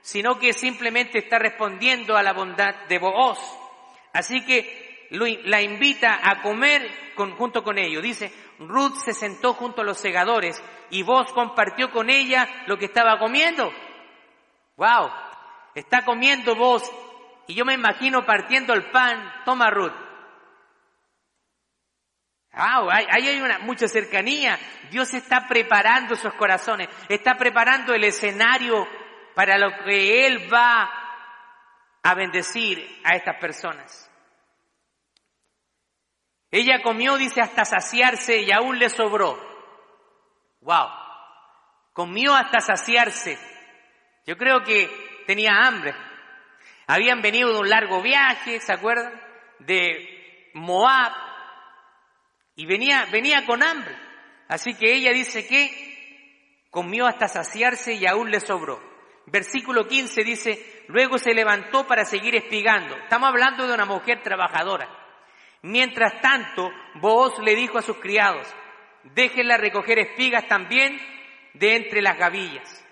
sino 0.00 0.38
que 0.38 0.52
simplemente 0.52 1.18
está 1.18 1.38
respondiendo 1.38 2.16
a 2.16 2.22
la 2.22 2.32
bondad 2.32 2.74
de 2.88 2.98
vos. 2.98 3.38
Así 4.12 4.44
que 4.44 5.08
la 5.10 5.62
invita 5.62 6.20
a 6.22 6.42
comer 6.42 7.14
junto 7.38 7.62
con 7.62 7.78
ellos. 7.78 8.02
Dice, 8.02 8.32
Ruth 8.58 8.96
se 8.96 9.12
sentó 9.12 9.54
junto 9.54 9.80
a 9.80 9.84
los 9.84 9.98
segadores 9.98 10.62
y 10.90 11.02
vos 11.02 11.32
compartió 11.32 11.90
con 11.90 12.10
ella 12.10 12.46
lo 12.66 12.76
que 12.78 12.86
estaba 12.86 13.18
comiendo. 13.18 13.72
Wow, 14.76 15.10
está 15.74 16.04
comiendo 16.04 16.54
vos 16.54 16.90
y 17.46 17.54
yo 17.54 17.64
me 17.64 17.74
imagino 17.74 18.24
partiendo 18.24 18.74
el 18.74 18.90
pan, 18.90 19.42
toma 19.44 19.70
Ruth. 19.70 19.92
Wow, 22.52 22.90
ahí 22.90 23.28
hay 23.28 23.42
mucha 23.60 23.86
cercanía. 23.86 24.58
Dios 24.90 25.12
está 25.12 25.46
preparando 25.46 26.14
esos 26.14 26.32
corazones, 26.34 26.88
está 27.08 27.36
preparando 27.36 27.92
el 27.92 28.04
escenario 28.04 28.88
para 29.34 29.58
lo 29.58 29.84
que 29.84 30.26
Él 30.26 30.52
va 30.52 30.90
a 32.02 32.14
bendecir 32.14 33.02
a 33.04 33.14
estas 33.14 33.36
personas. 33.36 34.10
Ella 36.50 36.82
comió, 36.82 37.16
dice, 37.16 37.42
hasta 37.42 37.64
saciarse 37.64 38.40
y 38.42 38.50
aún 38.50 38.78
le 38.78 38.88
sobró. 38.88 39.38
Wow. 40.60 40.88
Comió 41.92 42.34
hasta 42.34 42.60
saciarse. 42.60 43.38
Yo 44.24 44.36
creo 44.36 44.62
que 44.62 44.88
tenía 45.26 45.52
hambre. 45.66 45.94
Habían 46.86 47.20
venido 47.20 47.52
de 47.52 47.58
un 47.58 47.68
largo 47.68 48.00
viaje, 48.00 48.60
¿se 48.60 48.72
acuerdan? 48.72 49.12
De 49.58 50.50
Moab. 50.54 51.12
Y 52.54 52.66
venía, 52.66 53.06
venía 53.10 53.44
con 53.44 53.62
hambre. 53.62 53.94
Así 54.48 54.74
que 54.74 54.94
ella 54.94 55.12
dice 55.12 55.46
que 55.46 56.66
comió 56.70 57.06
hasta 57.06 57.28
saciarse 57.28 57.94
y 57.94 58.06
aún 58.06 58.30
le 58.30 58.40
sobró. 58.40 58.80
Versículo 59.26 59.88
15 59.88 60.22
dice, 60.22 60.84
luego 60.86 61.18
se 61.18 61.34
levantó 61.34 61.86
para 61.86 62.04
seguir 62.04 62.36
espigando. 62.36 62.96
Estamos 62.96 63.28
hablando 63.28 63.66
de 63.66 63.74
una 63.74 63.84
mujer 63.84 64.22
trabajadora. 64.22 64.88
Mientras 65.62 66.20
tanto, 66.20 66.70
vos 66.94 67.36
le 67.42 67.56
dijo 67.56 67.78
a 67.78 67.82
sus 67.82 67.96
criados, 67.96 68.46
déjenla 69.02 69.56
recoger 69.56 69.98
espigas 69.98 70.46
también 70.46 70.96
de 71.54 71.74
entre 71.74 72.02
las 72.02 72.16
gavillas. 72.16 72.86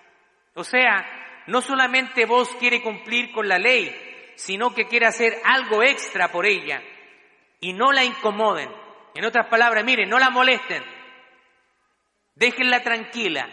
O 0.55 0.65
sea, 0.65 1.24
no 1.47 1.61
solamente 1.61 2.27
vos 2.27 2.49
quiere 2.59 2.83
cumplir 2.83 3.33
con 3.33 3.49
la 3.49 3.59
ley, 3.59 3.95
sino 4.37 4.75
que 4.75 4.87
quiere 4.87 5.07
hacer 5.07 5.41
algo 5.45 5.83
extra 5.83 6.31
por 6.31 6.47
ella 6.47 6.83
y 7.61 7.73
no 7.73 7.93
la 7.93 8.05
incomoden. 8.05 8.71
En 9.15 9.25
otras 9.25 9.47
palabras, 9.47 9.85
miren, 9.85 10.09
no 10.09 10.19
la 10.19 10.31
molesten. 10.31 10.83
Déjenla 12.35 12.83
tranquila 12.83 13.49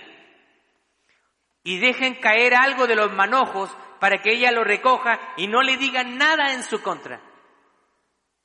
y 1.64 1.80
dejen 1.80 2.16
caer 2.16 2.56
algo 2.56 2.88
de 2.88 2.96
los 2.96 3.14
manojos 3.14 3.76
para 4.00 4.22
que 4.22 4.32
ella 4.32 4.52
lo 4.52 4.64
recoja 4.64 5.20
y 5.38 5.48
no 5.48 5.62
le 5.62 5.78
digan 5.78 6.18
nada 6.18 6.54
en 6.54 6.64
su 6.64 6.82
contra. 6.82 7.22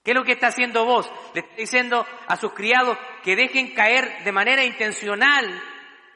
¿Qué 0.05 0.11
es 0.13 0.17
lo 0.17 0.25
que 0.25 0.33
está 0.33 0.49
haciendo 0.49 0.85
vos? 0.85 1.11
Le 1.35 1.41
está 1.41 1.57
diciendo 1.57 2.07
a 2.29 2.37
sus 2.37 2.53
criados 2.53 2.99
que 3.25 3.35
dejen 3.35 3.75
caer 3.75 4.23
de 4.23 4.33
manera 4.33 4.63
intencional 4.65 5.63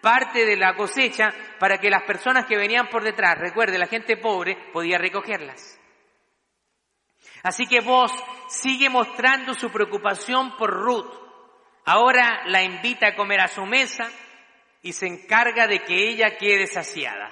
parte 0.00 0.44
de 0.44 0.56
la 0.56 0.74
cosecha 0.74 1.30
para 1.58 1.78
que 1.78 1.90
las 1.90 2.02
personas 2.02 2.46
que 2.46 2.56
venían 2.56 2.88
por 2.88 3.02
detrás, 3.02 3.38
recuerde, 3.38 3.78
la 3.78 3.86
gente 3.86 4.16
pobre, 4.16 4.56
podía 4.72 4.98
recogerlas. 4.98 5.78
Así 7.42 7.66
que 7.66 7.80
vos 7.80 8.12
sigue 8.48 8.90
mostrando 8.90 9.54
su 9.54 9.70
preocupación 9.70 10.56
por 10.56 10.70
Ruth. 10.70 11.12
Ahora 11.86 12.42
la 12.46 12.62
invita 12.62 13.08
a 13.08 13.14
comer 13.14 13.40
a 13.40 13.48
su 13.48 13.64
mesa 13.64 14.10
y 14.82 14.92
se 14.92 15.06
encarga 15.06 15.66
de 15.66 15.80
que 15.80 16.08
ella 16.08 16.36
quede 16.36 16.66
saciada. 16.66 17.30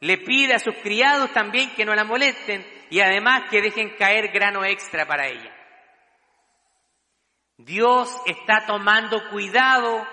Le 0.00 0.18
pide 0.18 0.54
a 0.54 0.58
sus 0.58 0.74
criados 0.82 1.32
también 1.32 1.74
que 1.74 1.84
no 1.84 1.94
la 1.94 2.04
molesten 2.04 2.66
y 2.90 3.00
además 3.00 3.48
que 3.50 3.62
dejen 3.62 3.96
caer 3.96 4.28
grano 4.28 4.64
extra 4.64 5.06
para 5.06 5.28
ella. 5.28 5.54
Dios 7.56 8.14
está 8.26 8.66
tomando 8.66 9.28
cuidado 9.30 10.06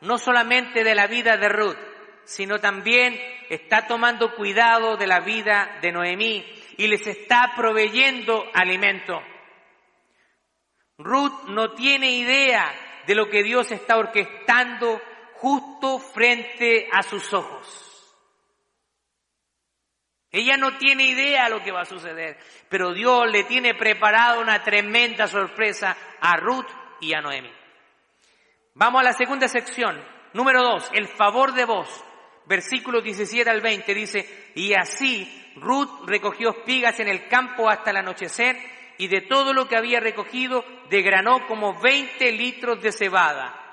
no 0.00 0.18
solamente 0.18 0.84
de 0.84 0.94
la 0.94 1.06
vida 1.06 1.36
de 1.36 1.48
Ruth, 1.48 1.78
sino 2.24 2.60
también 2.60 3.18
está 3.48 3.86
tomando 3.86 4.34
cuidado 4.34 4.96
de 4.96 5.06
la 5.06 5.20
vida 5.20 5.78
de 5.82 5.92
Noemí 5.92 6.44
y 6.76 6.86
les 6.86 7.06
está 7.06 7.52
proveyendo 7.56 8.44
alimento. 8.54 9.20
Ruth 10.98 11.44
no 11.48 11.72
tiene 11.72 12.12
idea 12.12 12.72
de 13.06 13.14
lo 13.14 13.28
que 13.28 13.42
Dios 13.42 13.70
está 13.72 13.96
orquestando 13.96 15.00
justo 15.34 15.98
frente 15.98 16.88
a 16.92 17.02
sus 17.02 17.32
ojos. 17.32 17.87
Ella 20.30 20.56
no 20.56 20.76
tiene 20.76 21.04
idea 21.04 21.44
de 21.44 21.50
lo 21.50 21.62
que 21.62 21.72
va 21.72 21.82
a 21.82 21.86
suceder, 21.86 22.38
pero 22.68 22.92
Dios 22.92 23.30
le 23.30 23.44
tiene 23.44 23.74
preparado 23.74 24.40
una 24.40 24.62
tremenda 24.62 25.26
sorpresa 25.26 25.96
a 26.20 26.36
Ruth 26.36 26.68
y 27.00 27.14
a 27.14 27.20
Noemi. 27.20 27.50
Vamos 28.74 29.00
a 29.00 29.04
la 29.04 29.12
segunda 29.12 29.48
sección. 29.48 29.98
Número 30.34 30.62
dos, 30.62 30.90
el 30.92 31.08
favor 31.08 31.54
de 31.54 31.64
vos. 31.64 31.88
Versículo 32.46 33.00
17 33.00 33.48
al 33.48 33.60
20 33.60 33.94
dice, 33.94 34.52
y 34.54 34.74
así 34.74 35.52
Ruth 35.56 36.06
recogió 36.06 36.50
espigas 36.50 37.00
en 37.00 37.08
el 37.08 37.28
campo 37.28 37.68
hasta 37.68 37.90
el 37.90 37.98
anochecer 37.98 38.56
y 38.98 39.08
de 39.08 39.22
todo 39.22 39.52
lo 39.52 39.68
que 39.68 39.76
había 39.76 40.00
recogido 40.00 40.64
degranó 40.90 41.46
como 41.46 41.80
20 41.80 42.32
litros 42.32 42.80
de 42.82 42.92
cebada. 42.92 43.67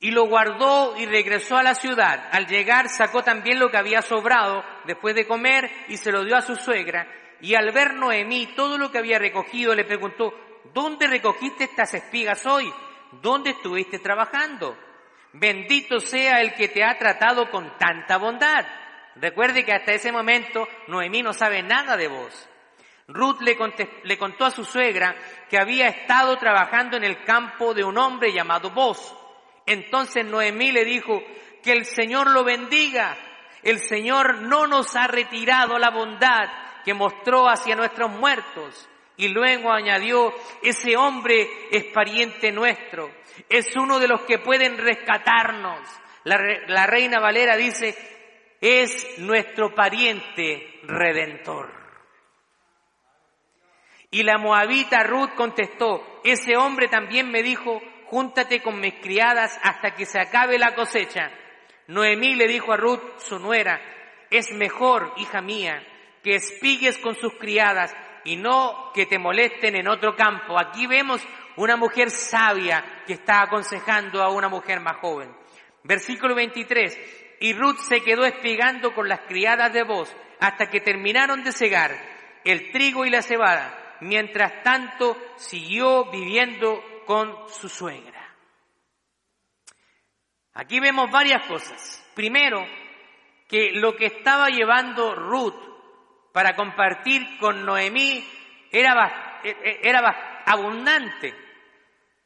Y 0.00 0.12
lo 0.12 0.24
guardó 0.24 0.96
y 0.96 1.04
regresó 1.04 1.58
a 1.58 1.62
la 1.62 1.74
ciudad. 1.74 2.28
Al 2.32 2.46
llegar 2.46 2.88
sacó 2.88 3.22
también 3.22 3.58
lo 3.58 3.70
que 3.70 3.76
había 3.76 4.00
sobrado 4.00 4.64
después 4.86 5.14
de 5.14 5.26
comer 5.26 5.70
y 5.88 5.98
se 5.98 6.10
lo 6.10 6.24
dio 6.24 6.36
a 6.36 6.42
su 6.42 6.56
suegra. 6.56 7.06
Y 7.42 7.54
al 7.54 7.70
ver 7.72 7.94
Noemí 7.94 8.46
todo 8.56 8.78
lo 8.78 8.90
que 8.90 8.98
había 8.98 9.18
recogido 9.18 9.74
le 9.74 9.84
preguntó, 9.84 10.32
¿dónde 10.72 11.06
recogiste 11.06 11.64
estas 11.64 11.92
espigas 11.92 12.46
hoy? 12.46 12.72
¿Dónde 13.20 13.50
estuviste 13.50 13.98
trabajando? 13.98 14.76
Bendito 15.32 16.00
sea 16.00 16.40
el 16.40 16.54
que 16.54 16.68
te 16.68 16.82
ha 16.82 16.96
tratado 16.96 17.50
con 17.50 17.76
tanta 17.78 18.16
bondad. 18.16 18.66
Recuerde 19.16 19.64
que 19.64 19.72
hasta 19.72 19.92
ese 19.92 20.12
momento 20.12 20.66
Noemí 20.88 21.22
no 21.22 21.32
sabe 21.32 21.62
nada 21.62 21.96
de 21.96 22.08
vos. 22.08 22.48
Ruth 23.06 23.40
le, 23.40 23.56
le, 24.04 24.18
contó 24.18 24.44
a 24.44 24.50
su 24.50 24.64
suegra 24.64 25.14
que 25.48 25.58
había 25.58 25.88
estado 25.88 26.36
trabajando 26.36 26.96
en 26.96 27.04
el 27.04 27.24
campo 27.24 27.74
de 27.74 27.84
un 27.84 27.98
hombre 27.98 28.32
llamado 28.32 28.70
Vos. 28.70 29.16
Entonces 29.70 30.24
Noemí 30.24 30.72
le 30.72 30.84
dijo, 30.84 31.22
que 31.62 31.72
el 31.72 31.84
Señor 31.84 32.30
lo 32.30 32.44
bendiga. 32.44 33.16
El 33.62 33.78
Señor 33.78 34.42
no 34.42 34.66
nos 34.66 34.96
ha 34.96 35.06
retirado 35.06 35.78
la 35.78 35.90
bondad 35.90 36.48
que 36.84 36.94
mostró 36.94 37.48
hacia 37.48 37.76
nuestros 37.76 38.10
muertos. 38.10 38.88
Y 39.16 39.28
luego 39.28 39.70
añadió, 39.70 40.32
ese 40.62 40.96
hombre 40.96 41.46
es 41.70 41.84
pariente 41.92 42.50
nuestro, 42.52 43.10
es 43.50 43.76
uno 43.76 43.98
de 43.98 44.08
los 44.08 44.22
que 44.22 44.38
pueden 44.38 44.78
rescatarnos. 44.78 45.78
La, 46.24 46.38
la 46.68 46.86
reina 46.86 47.20
Valera 47.20 47.54
dice, 47.54 47.94
es 48.62 49.18
nuestro 49.18 49.74
pariente 49.74 50.80
redentor. 50.84 51.70
Y 54.10 54.22
la 54.22 54.38
moabita 54.38 55.02
Ruth 55.04 55.34
contestó, 55.36 56.20
ese 56.24 56.56
hombre 56.56 56.88
también 56.88 57.30
me 57.30 57.42
dijo, 57.42 57.80
júntate 58.10 58.60
con 58.60 58.80
mis 58.80 58.94
criadas 58.94 59.56
hasta 59.62 59.94
que 59.94 60.04
se 60.04 60.18
acabe 60.18 60.58
la 60.58 60.74
cosecha. 60.74 61.30
Noemí 61.86 62.34
le 62.34 62.48
dijo 62.48 62.72
a 62.72 62.76
Ruth, 62.76 63.18
su 63.18 63.38
nuera, 63.38 63.80
es 64.30 64.52
mejor, 64.52 65.12
hija 65.16 65.40
mía, 65.40 65.80
que 66.22 66.34
espigues 66.34 66.98
con 66.98 67.14
sus 67.14 67.34
criadas 67.34 67.94
y 68.24 68.36
no 68.36 68.90
que 68.92 69.06
te 69.06 69.18
molesten 69.18 69.76
en 69.76 69.88
otro 69.88 70.16
campo. 70.16 70.58
Aquí 70.58 70.88
vemos 70.88 71.22
una 71.56 71.76
mujer 71.76 72.10
sabia 72.10 72.84
que 73.06 73.14
está 73.14 73.42
aconsejando 73.42 74.22
a 74.22 74.30
una 74.30 74.48
mujer 74.48 74.80
más 74.80 74.96
joven. 74.96 75.32
Versículo 75.84 76.34
23. 76.34 77.36
Y 77.40 77.52
Ruth 77.54 77.78
se 77.78 78.02
quedó 78.02 78.24
espigando 78.24 78.92
con 78.92 79.08
las 79.08 79.20
criadas 79.20 79.72
de 79.72 79.84
voz 79.84 80.14
hasta 80.40 80.68
que 80.68 80.80
terminaron 80.80 81.44
de 81.44 81.52
cegar 81.52 81.96
el 82.44 82.72
trigo 82.72 83.06
y 83.06 83.10
la 83.10 83.22
cebada. 83.22 83.96
Mientras 84.00 84.62
tanto 84.62 85.16
siguió 85.36 86.10
viviendo 86.10 86.82
con 87.06 87.48
su 87.48 87.68
suegra. 87.68 88.34
Aquí 90.54 90.80
vemos 90.80 91.10
varias 91.10 91.46
cosas. 91.46 92.04
Primero, 92.14 92.66
que 93.48 93.72
lo 93.72 93.96
que 93.96 94.06
estaba 94.06 94.48
llevando 94.48 95.14
Ruth 95.14 95.70
para 96.32 96.54
compartir 96.54 97.38
con 97.38 97.64
Noemí 97.64 98.24
era, 98.70 99.40
e, 99.42 99.50
e, 99.50 99.80
era 99.82 100.42
abundante. 100.46 101.34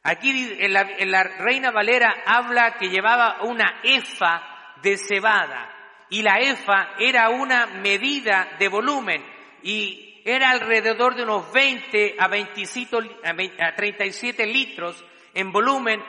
Aquí 0.03 0.55
en 0.59 0.71
la, 0.73 0.87
la, 0.99 1.23
Reina 1.23 1.71
Valera 1.71 2.23
habla 2.25 2.75
que 2.75 2.89
llevaba 2.89 3.41
una 3.41 3.81
efa 3.83 4.75
de 4.81 4.97
cebada 4.97 5.71
y 6.09 6.21
la 6.21 6.39
efa 6.39 6.91
era 6.99 7.29
una 7.29 7.65
medida 7.65 8.55
de 8.59 8.67
volumen 8.67 9.25
y 9.63 10.14
era 10.25 10.49
alrededor 10.49 11.13
de 11.13 11.21
unos 11.21 11.53
20 11.53 12.15
a, 12.17 13.75
37 13.75 14.47
litros 14.47 15.05
en 15.35 15.51
volumen 15.51 16.03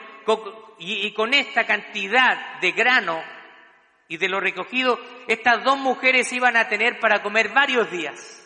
y, 0.79 1.13
con 1.13 1.35
esta 1.35 1.65
cantidad 1.67 2.59
de 2.59 2.71
grano 2.71 3.23
y 4.07 4.17
de 4.17 4.27
lo 4.27 4.39
recogido, 4.39 4.99
estas 5.27 5.63
dos 5.63 5.77
mujeres 5.77 6.33
iban 6.33 6.57
a 6.57 6.67
tener 6.67 6.99
para 6.99 7.21
comer 7.21 7.49
varios 7.49 7.91
días. 7.91 8.43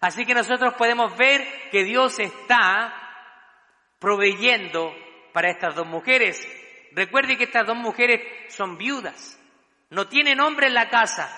Así 0.00 0.24
que 0.24 0.34
nosotros 0.34 0.74
podemos 0.74 1.16
ver 1.16 1.44
que 1.72 1.82
Dios 1.82 2.20
está 2.20 2.94
proveyendo 3.98 4.94
para 5.32 5.50
estas 5.50 5.74
dos 5.74 5.88
mujeres. 5.88 6.46
Recuerde 6.92 7.36
que 7.36 7.44
estas 7.44 7.66
dos 7.66 7.76
mujeres 7.76 8.20
son 8.48 8.78
viudas, 8.78 9.40
no 9.90 10.06
tienen 10.06 10.38
hombre 10.38 10.68
en 10.68 10.74
la 10.74 10.88
casa 10.88 11.28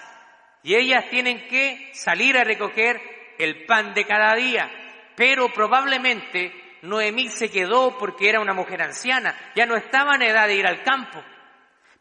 y 0.63 0.75
ellas 0.75 1.09
tienen 1.09 1.49
que 1.49 1.91
salir 1.95 2.37
a 2.37 2.45
recoger 2.45 3.16
el 3.39 3.65
pan 3.67 3.95
de 3.95 4.05
cada 4.05 4.35
día. 4.35 4.71
Pero 5.17 5.49
probablemente 5.53 6.79
Noemí 6.83 7.29
se 7.29 7.51
quedó 7.51 7.97
porque 7.99 8.29
era 8.29 8.41
una 8.41 8.55
mujer 8.55 8.83
anciana, 8.83 9.35
ya 9.55 9.67
no 9.67 9.77
estaba 9.77 10.15
en 10.15 10.23
edad 10.23 10.47
de 10.47 10.57
ir 10.57 10.67
al 10.67 10.83
campo. 10.83 11.23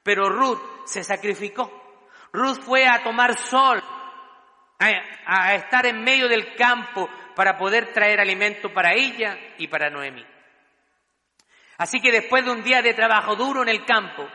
Pero 0.04 0.30
Ruth 0.30 0.62
se 0.86 1.04
sacrificó. 1.04 1.84
Ruth 2.32 2.60
fue 2.62 2.86
a 2.88 3.02
tomar 3.02 3.38
sol, 3.38 3.82
a, 4.80 5.56
estar 5.56 5.86
en 5.86 6.04
medio 6.04 6.28
del 6.28 6.54
campo 6.56 7.10
para 7.36 7.58
poder 7.58 7.94
traer 7.94 8.20
alimento 8.20 8.74
para 8.74 8.94
ella 8.94 9.38
y 9.58 9.68
para 9.68 9.90
Noemí. 9.90 10.26
Así 11.78 12.00
que 12.00 12.12
después 12.12 12.46
de 12.46 12.52
un 12.52 12.64
día 12.64 12.82
de 12.82 12.94
trabajo 12.94 13.36
duro 13.36 13.62
en 13.64 13.70
el 13.70 13.86
campo, 13.86 14.28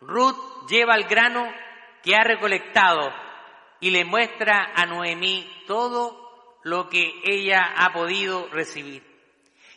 Ruth 0.00 0.68
lleva 0.68 0.94
el 0.94 1.04
grano 1.04 1.50
que 2.02 2.14
ha 2.14 2.24
recolectado 2.24 3.12
y 3.80 3.90
le 3.90 4.04
muestra 4.04 4.72
a 4.74 4.86
Noemí 4.86 5.64
todo 5.66 6.23
lo 6.64 6.88
que 6.88 7.20
ella 7.24 7.74
ha 7.76 7.92
podido 7.92 8.48
recibir. 8.48 9.02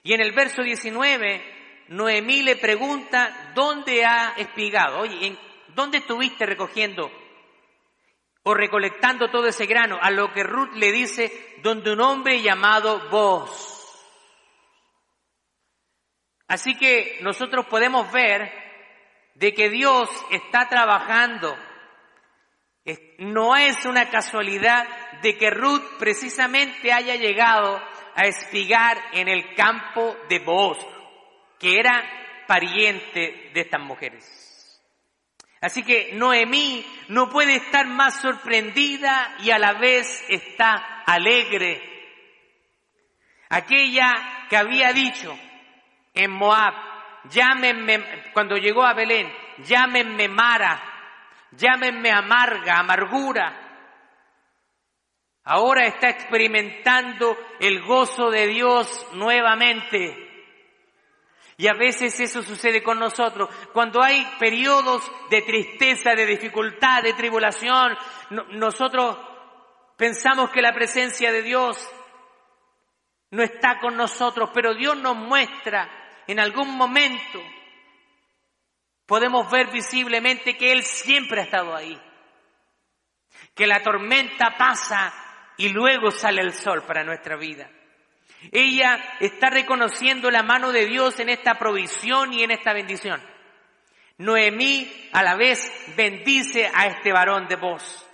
Y 0.04 0.13
en 0.13 0.21
el 0.21 0.32
verso 0.32 0.63
19, 0.63 1.86
Noemí 1.89 2.43
le 2.43 2.56
pregunta, 2.56 3.52
¿dónde 3.54 4.06
ha 4.06 4.34
espigado? 4.38 5.00
Oye, 5.00 5.38
¿dónde 5.76 6.00
estuviste 6.00 6.45
recogiendo 6.45 7.12
o 8.43 8.54
recolectando 8.54 9.30
todo 9.30 9.47
ese 9.47 9.65
grano? 9.65 9.97
A 10.02 10.10
lo 10.12 10.34
que 10.34 10.43
Ruth 10.43 10.73
le 10.76 10.91
dice, 10.91 11.56
donde 11.62 11.91
un 11.91 12.02
hombre 12.02 12.41
llamado 12.41 13.10
vos. 13.10 13.73
Así 16.47 16.78
que 16.78 17.19
nosotros 17.21 17.65
podemos 17.65 18.10
ver 18.12 18.50
de 19.36 19.54
que 19.54 19.69
Dios 19.69 20.10
está 20.32 20.69
trabajando 20.69 21.56
no 23.19 23.56
es 23.56 23.86
una 23.86 24.10
casualidad 24.10 24.88
de 25.21 25.38
que 25.38 25.50
Ruth 25.50 25.84
precisamente 26.00 26.91
haya 26.91 27.15
llegado 27.15 27.82
a 28.15 28.26
espigar 28.26 28.97
en 29.13 29.28
el 29.28 29.54
campo 29.56 30.15
de 30.30 30.39
Boaz, 30.39 30.78
que 31.60 31.80
era 31.80 32.04
pariente 32.47 33.52
de 33.54 33.62
estas 33.62 33.82
mujeres. 33.82 34.38
Así 35.60 35.84
que 35.84 36.13
Noemí 36.13 36.86
no 37.10 37.30
puede 37.30 37.56
estar 37.56 37.88
más 37.88 38.21
sorprendida 38.21 39.36
y 39.39 39.52
a 39.52 39.58
la 39.58 39.73
vez 39.73 40.23
está 40.30 41.04
alegre. 41.06 41.82
Aquella 43.50 44.45
que 44.50 44.58
había 44.58 44.93
dicho 44.93 45.38
en 46.13 46.32
Moab, 46.32 46.73
llámenme, 47.30 48.32
cuando 48.34 48.56
llegó 48.56 48.84
a 48.84 48.93
Belén, 48.93 49.32
llámenme 49.63 50.28
Mara, 50.28 50.96
llámenme 51.51 52.12
amarga, 52.12 52.79
amargura. 52.79 53.63
Ahora 55.43 55.86
está 55.86 56.10
experimentando 56.10 57.38
el 57.60 57.81
gozo 57.83 58.29
de 58.29 58.47
Dios 58.47 59.07
nuevamente. 59.13 60.27
Y 61.55 61.67
a 61.67 61.73
veces 61.73 62.19
eso 62.19 62.43
sucede 62.43 62.83
con 62.83 62.99
nosotros. 62.99 63.49
Cuando 63.73 64.03
hay 64.03 64.27
periodos 64.39 65.10
de 65.29 65.41
tristeza, 65.41 66.12
de 66.15 66.25
dificultad, 66.25 67.01
de 67.01 67.13
tribulación, 67.13 67.97
nosotros 68.51 69.17
pensamos 69.95 70.51
que 70.51 70.62
la 70.62 70.73
presencia 70.73 71.31
de 71.31 71.41
Dios 71.41 71.89
no 73.31 73.41
está 73.41 73.79
con 73.79 73.97
nosotros, 73.97 74.51
pero 74.53 74.75
Dios 74.75 74.97
nos 74.97 75.15
muestra 75.15 75.89
en 76.27 76.39
algún 76.39 76.77
momento 76.77 77.41
podemos 79.08 79.50
ver 79.50 79.72
visiblemente 79.72 80.56
que 80.56 80.72
Él 80.72 80.84
siempre 80.84 81.41
ha 81.41 81.46
estado 81.46 81.76
ahí. 81.76 82.00
Que 83.56 83.65
la 83.65 83.82
tormenta 83.82 84.56
pasa 84.58 85.12
y 85.58 85.70
luego 85.70 86.12
sale 86.12 86.41
el 86.41 86.54
sol 86.54 86.84
para 86.84 87.04
nuestra 87.04 87.36
vida. 87.38 87.72
Ella 88.52 89.17
está 89.20 89.50
reconociendo 89.50 90.30
la 90.30 90.43
mano 90.43 90.72
de 90.72 90.86
Dios 90.86 91.20
en 91.20 91.30
esta 91.30 91.56
provisión 91.56 92.34
y 92.34 92.43
en 92.43 92.52
esta 92.52 92.74
bendición. 92.74 93.20
Noemí 94.20 95.10
a 95.13 95.24
la 95.24 95.36
vez 95.36 95.72
bendice 95.96 96.70
a 96.74 96.88
este 96.88 97.12
varón 97.12 97.48
de 97.48 97.56
voz, 97.56 98.08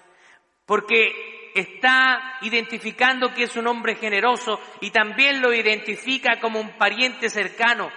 porque 0.66 1.52
está 1.56 2.38
identificando 2.42 3.34
que 3.34 3.44
es 3.44 3.56
un 3.56 3.68
hombre 3.68 3.96
generoso 3.96 4.60
y 4.82 4.92
también 4.92 5.42
lo 5.42 5.54
identifica 5.54 6.40
como 6.40 6.60
un 6.60 6.78
pariente 6.78 7.30
cercano, 7.30 7.92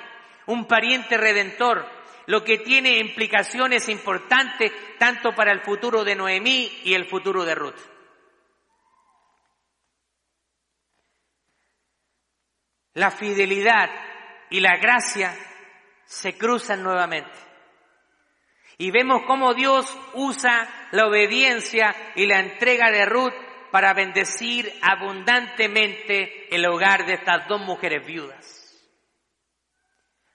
un 0.47 0.67
pariente 0.67 1.17
redentor, 1.17 1.96
lo 2.27 2.43
que 2.45 2.59
tiene 2.59 2.99
implicaciones 2.99 3.89
importantes 3.89 4.73
tanto 4.99 5.35
para 5.35 5.53
el 5.53 5.61
futuro 5.61 6.05
de 6.05 6.15
Noemí 6.15 6.81
y 6.85 6.95
el 6.95 7.07
futuro 7.07 7.45
de 7.45 7.55
Ruth. 7.55 7.79
La 12.95 13.11
fidelidad 13.11 13.91
y 14.51 14.61
la 14.61 14.77
gracia 14.79 15.37
se 16.05 16.37
cruzan 16.37 16.83
nuevamente. 16.83 17.39
Y 18.79 18.91
vemos 18.91 19.23
cómo 19.27 19.55
Dios 19.55 19.87
usa 20.15 20.69
la 20.93 21.07
obediencia 21.07 21.95
y 22.15 22.27
la 22.27 22.41
entrega 22.41 22.91
de 22.91 23.07
Ruth 23.07 23.35
para 23.71 23.95
bendecir 23.95 24.73
abundantemente 24.83 26.55
el 26.55 26.67
hogar 26.67 27.07
de 27.07 27.15
estas 27.15 27.47
dos 27.49 27.61
mujeres 27.61 28.07
viudas. 28.07 28.57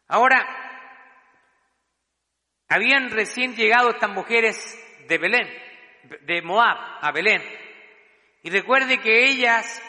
Ahora, 0.08 0.70
habían 2.71 3.10
recién 3.10 3.53
llegado 3.53 3.89
estas 3.89 4.12
mujeres 4.12 4.55
de 5.10 5.17
Belén, 5.17 5.47
de 6.21 6.41
Moab 6.41 6.77
a 7.01 7.12
Belén. 7.12 7.43
Y 8.43 8.49
recuerde 8.49 8.97
que 8.99 9.25
ellas 9.25 9.84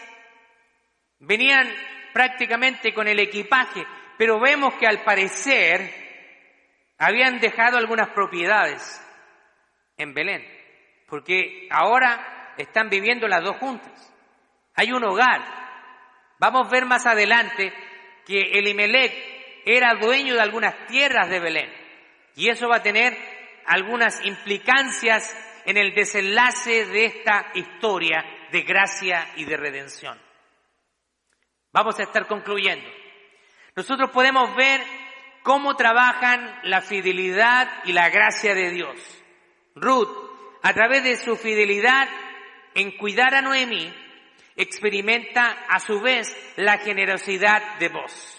venían 1.20 1.72
prácticamente 2.12 2.92
con 2.92 3.06
el 3.06 3.20
equipaje, 3.20 3.86
pero 4.18 4.40
vemos 4.40 4.74
que 4.74 4.88
al 4.88 5.04
parecer 5.04 5.94
habían 6.98 7.38
dejado 7.38 7.78
algunas 7.78 8.08
propiedades 8.08 9.00
en 9.96 10.12
Belén, 10.12 10.44
porque 11.06 11.68
ahora 11.70 12.52
están 12.58 12.90
viviendo 12.90 13.28
las 13.28 13.44
dos 13.44 13.58
juntas. 13.58 14.12
Hay 14.74 14.90
un 14.90 15.04
hogar. 15.04 15.40
Vamos 16.40 16.66
a 16.66 16.70
ver 16.70 16.84
más 16.86 17.06
adelante 17.06 17.72
que 18.26 18.40
Elimelech 18.40 19.62
era 19.64 19.94
dueño 19.94 20.34
de 20.34 20.40
algunas 20.40 20.86
tierras 20.88 21.30
de 21.30 21.38
Belén 21.38 21.81
y 22.36 22.48
eso 22.48 22.68
va 22.68 22.76
a 22.76 22.82
tener 22.82 23.16
algunas 23.66 24.24
implicancias 24.24 25.36
en 25.64 25.76
el 25.76 25.94
desenlace 25.94 26.86
de 26.86 27.04
esta 27.04 27.52
historia 27.54 28.24
de 28.50 28.62
gracia 28.62 29.28
y 29.36 29.44
de 29.44 29.56
redención. 29.56 30.20
Vamos 31.72 31.98
a 31.98 32.02
estar 32.02 32.26
concluyendo. 32.26 32.88
Nosotros 33.74 34.10
podemos 34.10 34.54
ver 34.56 34.82
cómo 35.42 35.74
trabajan 35.76 36.60
la 36.64 36.82
fidelidad 36.82 37.68
y 37.84 37.92
la 37.92 38.10
gracia 38.10 38.54
de 38.54 38.70
Dios. 38.70 39.22
Ruth, 39.74 40.10
a 40.62 40.72
través 40.74 41.02
de 41.04 41.16
su 41.16 41.36
fidelidad 41.36 42.08
en 42.74 42.96
cuidar 42.98 43.34
a 43.34 43.42
Noemí, 43.42 43.92
experimenta 44.56 45.64
a 45.68 45.80
su 45.80 46.00
vez 46.00 46.36
la 46.56 46.78
generosidad 46.78 47.78
de 47.78 47.88
vos. 47.88 48.38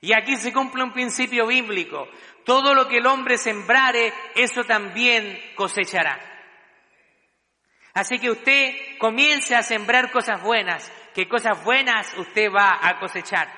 Y 0.00 0.12
aquí 0.12 0.36
se 0.36 0.52
cumple 0.52 0.82
un 0.82 0.92
principio 0.92 1.46
bíblico. 1.46 2.08
Todo 2.46 2.74
lo 2.74 2.86
que 2.86 2.98
el 2.98 3.06
hombre 3.06 3.36
sembrare, 3.38 4.14
eso 4.36 4.62
también 4.62 5.38
cosechará. 5.56 6.18
Así 7.92 8.20
que 8.20 8.30
usted 8.30 8.98
comience 8.98 9.56
a 9.56 9.62
sembrar 9.62 10.12
cosas 10.12 10.40
buenas, 10.42 10.92
que 11.12 11.28
cosas 11.28 11.64
buenas 11.64 12.14
usted 12.16 12.48
va 12.50 12.78
a 12.80 13.00
cosechar. 13.00 13.48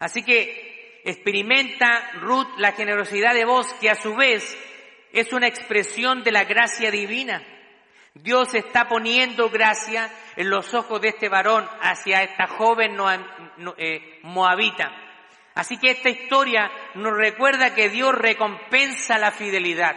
Así 0.00 0.24
que 0.24 1.00
experimenta 1.04 2.10
Ruth 2.20 2.58
la 2.58 2.72
generosidad 2.72 3.32
de 3.34 3.44
vos 3.44 3.72
que 3.74 3.88
a 3.88 3.94
su 3.94 4.16
vez 4.16 4.58
es 5.12 5.32
una 5.32 5.46
expresión 5.46 6.24
de 6.24 6.32
la 6.32 6.42
gracia 6.42 6.90
divina. 6.90 7.46
Dios 8.14 8.54
está 8.54 8.88
poniendo 8.88 9.50
gracia 9.50 10.10
en 10.34 10.50
los 10.50 10.74
ojos 10.74 11.00
de 11.00 11.10
este 11.10 11.28
varón 11.28 11.68
hacia 11.80 12.24
esta 12.24 12.48
joven 12.48 12.96
eh, 13.76 14.18
moabita. 14.24 15.11
Así 15.54 15.76
que 15.78 15.90
esta 15.90 16.08
historia 16.08 16.70
nos 16.94 17.16
recuerda 17.16 17.74
que 17.74 17.90
Dios 17.90 18.14
recompensa 18.14 19.18
la 19.18 19.32
fidelidad. 19.32 19.96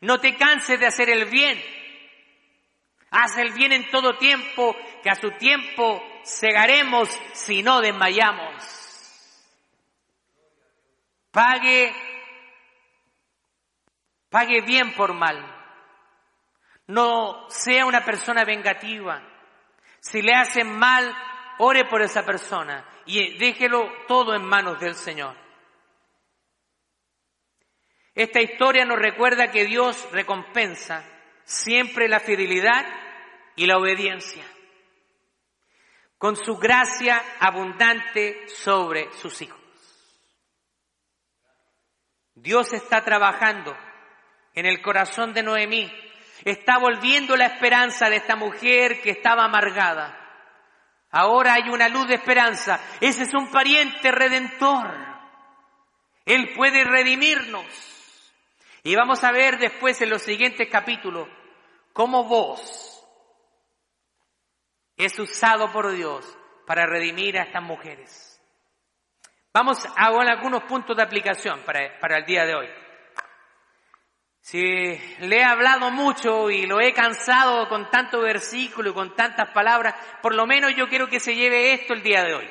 No 0.00 0.18
te 0.20 0.36
canses 0.36 0.78
de 0.78 0.86
hacer 0.86 1.08
el 1.08 1.26
bien. 1.26 1.62
Haz 3.10 3.36
el 3.38 3.52
bien 3.52 3.72
en 3.72 3.90
todo 3.90 4.16
tiempo, 4.18 4.74
que 5.02 5.10
a 5.10 5.14
su 5.14 5.30
tiempo 5.32 6.02
cegaremos 6.24 7.08
si 7.32 7.62
no 7.62 7.80
desmayamos. 7.80 8.82
Pague, 11.30 11.94
pague 14.28 14.62
bien 14.62 14.94
por 14.94 15.14
mal. 15.14 15.48
No 16.86 17.48
sea 17.48 17.86
una 17.86 18.04
persona 18.04 18.44
vengativa. 18.44 19.22
Si 20.00 20.20
le 20.20 20.34
hacen 20.34 20.78
mal, 20.78 21.14
ore 21.58 21.84
por 21.84 22.02
esa 22.02 22.24
persona 22.24 22.84
y 23.06 23.36
déjelo 23.38 23.90
todo 24.06 24.34
en 24.34 24.44
manos 24.44 24.80
del 24.80 24.94
Señor. 24.94 25.36
Esta 28.14 28.40
historia 28.40 28.84
nos 28.84 28.98
recuerda 28.98 29.50
que 29.50 29.64
Dios 29.64 30.08
recompensa 30.12 31.04
siempre 31.44 32.08
la 32.08 32.20
fidelidad 32.20 32.84
y 33.56 33.66
la 33.66 33.78
obediencia 33.78 34.44
con 36.22 36.36
su 36.36 36.56
gracia 36.56 37.20
abundante 37.40 38.46
sobre 38.46 39.12
sus 39.14 39.42
hijos. 39.42 39.58
Dios 42.32 42.72
está 42.72 43.02
trabajando 43.02 43.76
en 44.54 44.66
el 44.66 44.80
corazón 44.82 45.34
de 45.34 45.42
Noemí, 45.42 45.92
está 46.44 46.78
volviendo 46.78 47.36
la 47.36 47.46
esperanza 47.46 48.08
de 48.08 48.18
esta 48.18 48.36
mujer 48.36 49.02
que 49.02 49.10
estaba 49.10 49.44
amargada. 49.44 50.21
Ahora 51.12 51.54
hay 51.54 51.68
una 51.68 51.88
luz 51.88 52.08
de 52.08 52.14
esperanza. 52.14 52.80
Ese 53.00 53.24
es 53.24 53.34
un 53.34 53.50
pariente 53.50 54.10
redentor. 54.10 54.90
Él 56.24 56.54
puede 56.56 56.84
redimirnos. 56.84 57.66
Y 58.82 58.96
vamos 58.96 59.22
a 59.22 59.30
ver 59.30 59.58
después 59.58 60.00
en 60.00 60.10
los 60.10 60.22
siguientes 60.22 60.68
capítulos 60.70 61.28
cómo 61.92 62.24
vos 62.24 63.06
es 64.96 65.18
usado 65.18 65.70
por 65.70 65.92
Dios 65.92 66.26
para 66.66 66.86
redimir 66.86 67.38
a 67.38 67.44
estas 67.44 67.62
mujeres. 67.62 68.40
Vamos 69.52 69.84
a 69.84 70.06
algunos 70.06 70.62
puntos 70.64 70.96
de 70.96 71.02
aplicación 71.02 71.60
para, 71.60 71.98
para 72.00 72.18
el 72.18 72.24
día 72.24 72.46
de 72.46 72.54
hoy. 72.54 72.81
Si 74.42 74.60
le 74.60 75.36
he 75.36 75.44
hablado 75.44 75.92
mucho 75.92 76.50
y 76.50 76.66
lo 76.66 76.80
he 76.80 76.92
cansado 76.92 77.68
con 77.68 77.88
tanto 77.90 78.20
versículo 78.20 78.90
y 78.90 78.92
con 78.92 79.14
tantas 79.14 79.50
palabras, 79.50 79.94
por 80.20 80.34
lo 80.34 80.46
menos 80.46 80.74
yo 80.74 80.88
quiero 80.88 81.06
que 81.06 81.20
se 81.20 81.36
lleve 81.36 81.72
esto 81.72 81.94
el 81.94 82.02
día 82.02 82.24
de 82.24 82.34
hoy. 82.34 82.50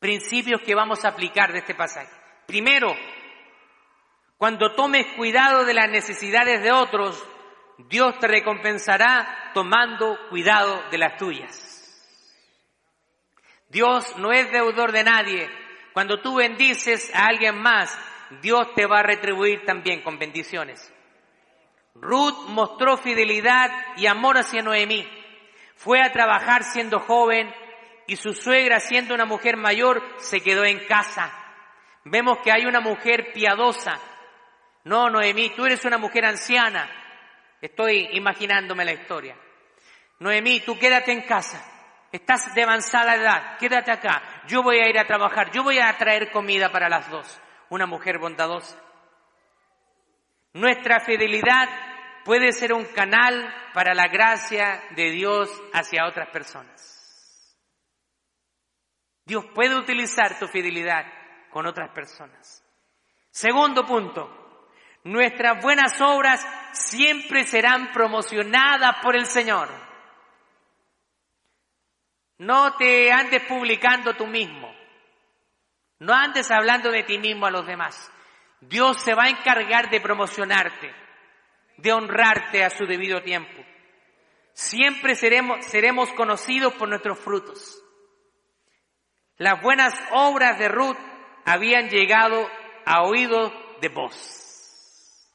Principios 0.00 0.60
que 0.62 0.74
vamos 0.74 1.04
a 1.04 1.08
aplicar 1.08 1.52
de 1.52 1.60
este 1.60 1.76
pasaje. 1.76 2.10
Primero, 2.46 2.92
cuando 4.36 4.74
tomes 4.74 5.06
cuidado 5.16 5.64
de 5.64 5.74
las 5.74 5.88
necesidades 5.88 6.60
de 6.64 6.72
otros, 6.72 7.24
Dios 7.88 8.18
te 8.18 8.26
recompensará 8.26 9.52
tomando 9.54 10.18
cuidado 10.28 10.82
de 10.90 10.98
las 10.98 11.16
tuyas. 11.16 11.68
Dios 13.68 14.16
no 14.18 14.32
es 14.32 14.50
deudor 14.50 14.90
de 14.90 15.04
nadie. 15.04 15.48
Cuando 15.92 16.20
tú 16.20 16.34
bendices 16.34 17.14
a 17.14 17.26
alguien 17.26 17.62
más, 17.62 17.96
Dios 18.40 18.74
te 18.74 18.86
va 18.86 19.00
a 19.00 19.02
retribuir 19.02 19.64
también 19.64 20.02
con 20.02 20.18
bendiciones. 20.18 20.92
Ruth 21.94 22.48
mostró 22.48 22.96
fidelidad 22.96 23.70
y 23.96 24.06
amor 24.06 24.38
hacia 24.38 24.62
Noemí. 24.62 25.06
Fue 25.76 26.00
a 26.00 26.12
trabajar 26.12 26.64
siendo 26.64 27.00
joven 27.00 27.52
y 28.06 28.16
su 28.16 28.32
suegra, 28.32 28.80
siendo 28.80 29.14
una 29.14 29.24
mujer 29.24 29.56
mayor, 29.56 30.02
se 30.18 30.40
quedó 30.40 30.64
en 30.64 30.86
casa. 30.86 31.32
Vemos 32.04 32.38
que 32.38 32.52
hay 32.52 32.64
una 32.64 32.80
mujer 32.80 33.32
piadosa. 33.32 34.00
No, 34.84 35.10
Noemí, 35.10 35.50
tú 35.50 35.64
eres 35.66 35.84
una 35.84 35.98
mujer 35.98 36.24
anciana. 36.24 36.90
Estoy 37.60 38.08
imaginándome 38.12 38.84
la 38.84 38.92
historia. 38.92 39.36
Noemí, 40.18 40.60
tú 40.60 40.78
quédate 40.78 41.12
en 41.12 41.22
casa. 41.22 41.64
Estás 42.10 42.54
de 42.54 42.62
avanzada 42.62 43.14
edad, 43.14 43.58
quédate 43.58 43.90
acá. 43.90 44.42
Yo 44.46 44.62
voy 44.62 44.78
a 44.78 44.88
ir 44.88 44.98
a 44.98 45.06
trabajar, 45.06 45.50
yo 45.50 45.62
voy 45.62 45.78
a 45.78 45.96
traer 45.96 46.30
comida 46.30 46.70
para 46.70 46.88
las 46.88 47.10
dos. 47.10 47.40
Una 47.72 47.86
mujer 47.86 48.18
bondadosa. 48.18 48.76
Nuestra 50.52 51.00
fidelidad 51.00 51.70
puede 52.22 52.52
ser 52.52 52.74
un 52.74 52.84
canal 52.84 53.50
para 53.72 53.94
la 53.94 54.08
gracia 54.08 54.82
de 54.94 55.10
Dios 55.10 55.48
hacia 55.72 56.06
otras 56.06 56.28
personas. 56.28 57.56
Dios 59.24 59.46
puede 59.54 59.74
utilizar 59.74 60.38
tu 60.38 60.46
fidelidad 60.48 61.06
con 61.50 61.66
otras 61.66 61.88
personas. 61.94 62.62
Segundo 63.30 63.86
punto, 63.86 64.40
Nuestras 65.04 65.60
buenas 65.60 66.00
obras 66.00 66.46
siempre 66.72 67.44
serán 67.44 67.90
promocionadas 67.92 68.98
por 69.02 69.16
el 69.16 69.26
Señor. 69.26 69.68
No 72.38 72.76
te 72.76 73.10
andes 73.10 73.42
publicando 73.48 74.14
tú 74.14 74.28
mismo. 74.28 74.72
No 76.02 76.12
andes 76.12 76.50
hablando 76.50 76.90
de 76.90 77.04
ti 77.04 77.16
mismo 77.16 77.46
a 77.46 77.52
los 77.52 77.64
demás. 77.64 78.10
Dios 78.60 79.00
se 79.02 79.14
va 79.14 79.24
a 79.24 79.30
encargar 79.30 79.88
de 79.88 80.00
promocionarte. 80.00 80.92
de 81.78 81.92
honrarte 81.92 82.62
a 82.62 82.70
su 82.70 82.86
debido 82.86 83.22
tiempo. 83.22 83.64
Siempre 84.52 85.14
seremos, 85.16 86.12
conocidos 86.12 86.74
por 86.74 86.88
nuestros 86.88 87.18
frutos. 87.18 87.82
Las 89.36 89.60
buenas 89.62 89.92
obras 90.12 90.58
de 90.58 90.68
Ruth 90.68 90.98
habían 91.44 91.88
llegado 91.88 92.48
a 92.84 93.02
oídos 93.02 93.52
de 93.80 93.88
vos. 93.88 95.28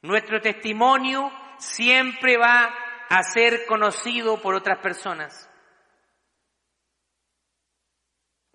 Nuestro 0.00 0.40
testimonio 0.40 1.30
siempre 1.58 2.38
va 2.38 2.72
a 3.08 3.22
ser 3.22 3.66
conocido 3.66 4.40
por 4.40 4.54
otras 4.54 4.78
personas. 4.78 5.51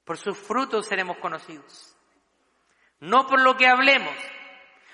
Por 0.07 0.17
sus 0.17 0.37
frutos 0.37 0.87
seremos 0.87 1.17
conocidos. 1.17 1.93
No 3.01 3.27
por 3.27 3.41
lo 3.41 3.57
que 3.57 3.67
hablemos, 3.67 4.15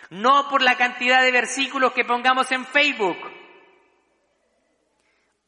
no 0.10 0.50
por 0.50 0.64
la 0.64 0.76
cantidad 0.76 1.22
de 1.22 1.32
versículos 1.32 1.94
que 1.94 2.04
pongamos 2.04 2.52
en 2.52 2.66
Facebook. 2.66 3.18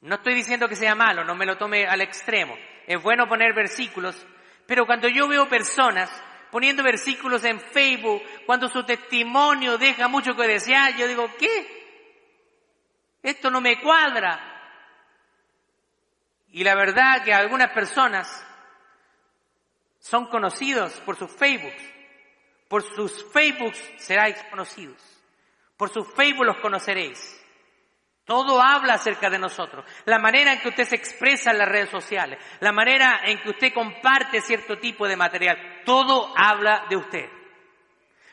No 0.01 0.15
estoy 0.17 0.35
diciendo 0.35 0.69
que 0.69 0.75
sea 0.75 0.93
malo, 0.93 1.23
no 1.23 1.33
me 1.33 1.47
lo 1.47 1.57
tome 1.57 1.87
al 1.87 2.01
extremo. 2.01 2.55
Es 2.85 3.01
bueno 3.01 3.27
poner 3.27 3.55
versículos, 3.55 4.23
pero 4.67 4.85
cuando 4.85 5.07
yo 5.07 5.27
veo 5.27 5.49
personas 5.49 6.11
poniendo 6.51 6.83
versículos 6.83 7.43
en 7.43 7.59
Facebook, 7.59 8.21
cuando 8.45 8.69
su 8.69 8.83
testimonio 8.83 9.79
deja 9.79 10.07
mucho 10.07 10.35
que 10.35 10.47
desear, 10.47 10.95
yo 10.95 11.07
digo, 11.07 11.27
¿qué? 11.39 13.17
Esto 13.23 13.49
no 13.49 13.61
me 13.61 13.81
cuadra. 13.81 14.39
Y 16.49 16.63
la 16.63 16.75
verdad 16.75 17.23
que 17.23 17.33
algunas 17.33 17.71
personas 17.71 18.45
son 20.05 20.27
conocidos 20.27 21.01
por 21.01 21.15
sus 21.15 21.31
Facebooks. 21.31 21.83
Por 22.67 22.83
sus 22.83 23.25
Facebooks 23.31 23.79
seráis 23.97 24.37
conocidos. 24.51 25.01
Por 25.75 25.89
sus 25.89 26.07
Facebook 26.13 26.45
los 26.45 26.57
conoceréis. 26.57 27.43
Todo 28.23 28.61
habla 28.61 28.93
acerca 28.93 29.31
de 29.31 29.39
nosotros. 29.39 29.83
La 30.05 30.19
manera 30.19 30.53
en 30.53 30.59
que 30.59 30.69
usted 30.69 30.85
se 30.85 30.95
expresa 30.95 31.49
en 31.49 31.57
las 31.57 31.67
redes 31.67 31.89
sociales, 31.89 32.39
la 32.59 32.71
manera 32.71 33.21
en 33.25 33.41
que 33.41 33.49
usted 33.49 33.73
comparte 33.73 34.41
cierto 34.41 34.77
tipo 34.77 35.07
de 35.07 35.17
material, 35.17 35.57
todo 35.85 36.31
habla 36.37 36.85
de 36.87 36.97
usted. 36.97 37.29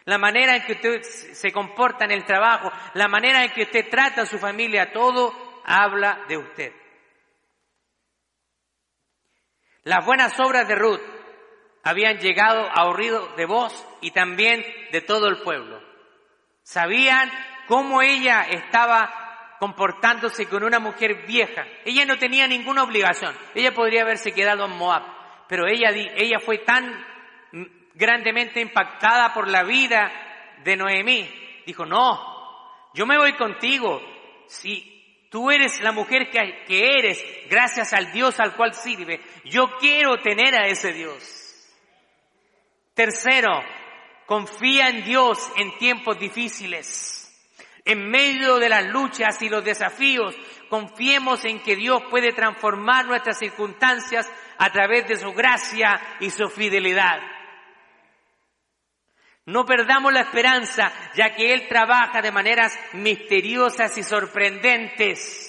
La 0.04 0.18
manera 0.18 0.56
en 0.56 0.64
que 0.64 0.72
usted 0.72 1.00
se 1.02 1.52
comporta 1.52 2.04
en 2.04 2.10
el 2.10 2.24
trabajo, 2.26 2.70
la 2.94 3.08
manera 3.08 3.44
en 3.44 3.52
que 3.52 3.62
usted 3.62 3.88
trata 3.88 4.22
a 4.22 4.26
su 4.26 4.38
familia, 4.38 4.92
todo 4.92 5.32
habla 5.64 6.24
de 6.28 6.36
usted. 6.36 6.72
Las 9.84 10.04
buenas 10.04 10.38
obras 10.38 10.68
de 10.68 10.74
Ruth 10.74 11.21
habían 11.82 12.18
llegado 12.18 12.68
a 12.70 12.86
oído 12.86 13.28
de 13.36 13.46
vos 13.46 13.72
y 14.00 14.10
también 14.12 14.64
de 14.92 15.00
todo 15.00 15.28
el 15.28 15.38
pueblo. 15.38 15.80
Sabían 16.62 17.30
cómo 17.66 18.02
ella 18.02 18.42
estaba 18.42 19.56
comportándose 19.58 20.46
con 20.46 20.64
una 20.64 20.78
mujer 20.78 21.26
vieja. 21.26 21.64
Ella 21.84 22.04
no 22.04 22.18
tenía 22.18 22.46
ninguna 22.46 22.82
obligación. 22.82 23.34
Ella 23.54 23.72
podría 23.72 24.02
haberse 24.02 24.32
quedado 24.32 24.64
en 24.64 24.76
Moab, 24.76 25.02
pero 25.48 25.66
ella, 25.66 25.90
ella 25.90 26.38
fue 26.40 26.58
tan 26.58 27.04
grandemente 27.94 28.60
impactada 28.60 29.32
por 29.34 29.48
la 29.48 29.62
vida 29.62 30.10
de 30.64 30.76
Noemí. 30.76 31.28
Dijo, 31.66 31.84
no, 31.84 32.18
yo 32.94 33.06
me 33.06 33.18
voy 33.18 33.34
contigo. 33.34 34.00
Si 34.46 35.26
tú 35.30 35.50
eres 35.50 35.80
la 35.80 35.92
mujer 35.92 36.30
que, 36.30 36.64
que 36.66 36.98
eres, 36.98 37.24
gracias 37.48 37.92
al 37.92 38.12
Dios 38.12 38.38
al 38.40 38.54
cual 38.54 38.74
sirve, 38.74 39.20
yo 39.44 39.76
quiero 39.78 40.18
tener 40.18 40.54
a 40.54 40.66
ese 40.66 40.92
Dios. 40.92 41.41
Tercero, 42.94 43.62
confía 44.26 44.88
en 44.88 45.04
Dios 45.04 45.38
en 45.56 45.76
tiempos 45.78 46.18
difíciles. 46.18 47.18
En 47.84 48.10
medio 48.10 48.58
de 48.58 48.68
las 48.68 48.84
luchas 48.86 49.40
y 49.42 49.48
los 49.48 49.64
desafíos, 49.64 50.36
confiemos 50.68 51.44
en 51.44 51.60
que 51.62 51.74
Dios 51.74 52.02
puede 52.10 52.32
transformar 52.32 53.06
nuestras 53.06 53.38
circunstancias 53.38 54.30
a 54.58 54.70
través 54.70 55.08
de 55.08 55.16
su 55.16 55.32
gracia 55.32 56.00
y 56.20 56.30
su 56.30 56.48
fidelidad. 56.48 57.20
No 59.44 59.66
perdamos 59.66 60.12
la 60.12 60.20
esperanza, 60.20 60.92
ya 61.14 61.34
que 61.34 61.52
Él 61.52 61.66
trabaja 61.68 62.22
de 62.22 62.30
maneras 62.30 62.78
misteriosas 62.92 63.98
y 63.98 64.04
sorprendentes. 64.04 65.48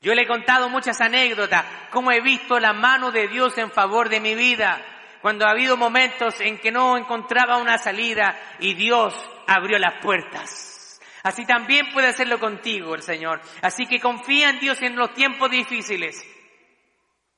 Yo 0.00 0.14
le 0.14 0.22
he 0.22 0.26
contado 0.26 0.70
muchas 0.70 1.00
anécdotas, 1.00 1.64
cómo 1.90 2.10
he 2.10 2.20
visto 2.20 2.58
la 2.58 2.72
mano 2.72 3.12
de 3.12 3.28
Dios 3.28 3.58
en 3.58 3.70
favor 3.70 4.08
de 4.08 4.20
mi 4.20 4.34
vida, 4.34 4.82
cuando 5.22 5.46
ha 5.46 5.50
habido 5.50 5.76
momentos 5.76 6.40
en 6.40 6.58
que 6.58 6.72
no 6.72 6.98
encontraba 6.98 7.56
una 7.56 7.78
salida 7.78 8.36
y 8.58 8.74
Dios 8.74 9.14
abrió 9.46 9.78
las 9.78 10.02
puertas. 10.02 11.00
Así 11.22 11.46
también 11.46 11.92
puede 11.92 12.08
hacerlo 12.08 12.40
contigo 12.40 12.96
el 12.96 13.02
Señor. 13.02 13.40
Así 13.62 13.86
que 13.86 14.00
confía 14.00 14.50
en 14.50 14.58
Dios 14.58 14.82
en 14.82 14.96
los 14.96 15.14
tiempos 15.14 15.48
difíciles. 15.50 16.26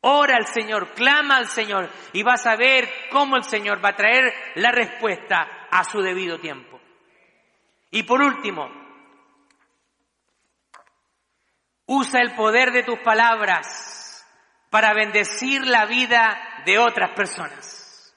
Ora 0.00 0.36
al 0.36 0.46
Señor, 0.46 0.94
clama 0.94 1.36
al 1.36 1.48
Señor 1.48 1.90
y 2.12 2.22
vas 2.22 2.46
a 2.46 2.56
ver 2.56 2.90
cómo 3.10 3.36
el 3.36 3.44
Señor 3.44 3.84
va 3.84 3.90
a 3.90 3.96
traer 3.96 4.32
la 4.54 4.70
respuesta 4.70 5.66
a 5.70 5.84
su 5.84 6.00
debido 6.00 6.40
tiempo. 6.40 6.80
Y 7.90 8.02
por 8.02 8.22
último, 8.22 8.70
usa 11.86 12.20
el 12.20 12.34
poder 12.34 12.72
de 12.72 12.82
tus 12.82 12.98
palabras 13.00 14.26
para 14.70 14.92
bendecir 14.94 15.66
la 15.66 15.86
vida 15.86 16.53
de 16.64 16.78
otras 16.78 17.10
personas. 17.10 18.14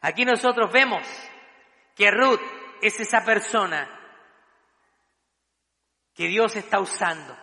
Aquí 0.00 0.24
nosotros 0.24 0.70
vemos 0.72 1.06
que 1.94 2.10
Ruth 2.10 2.40
es 2.80 3.00
esa 3.00 3.24
persona 3.24 3.88
que 6.14 6.26
Dios 6.28 6.54
está 6.56 6.80
usando, 6.80 7.36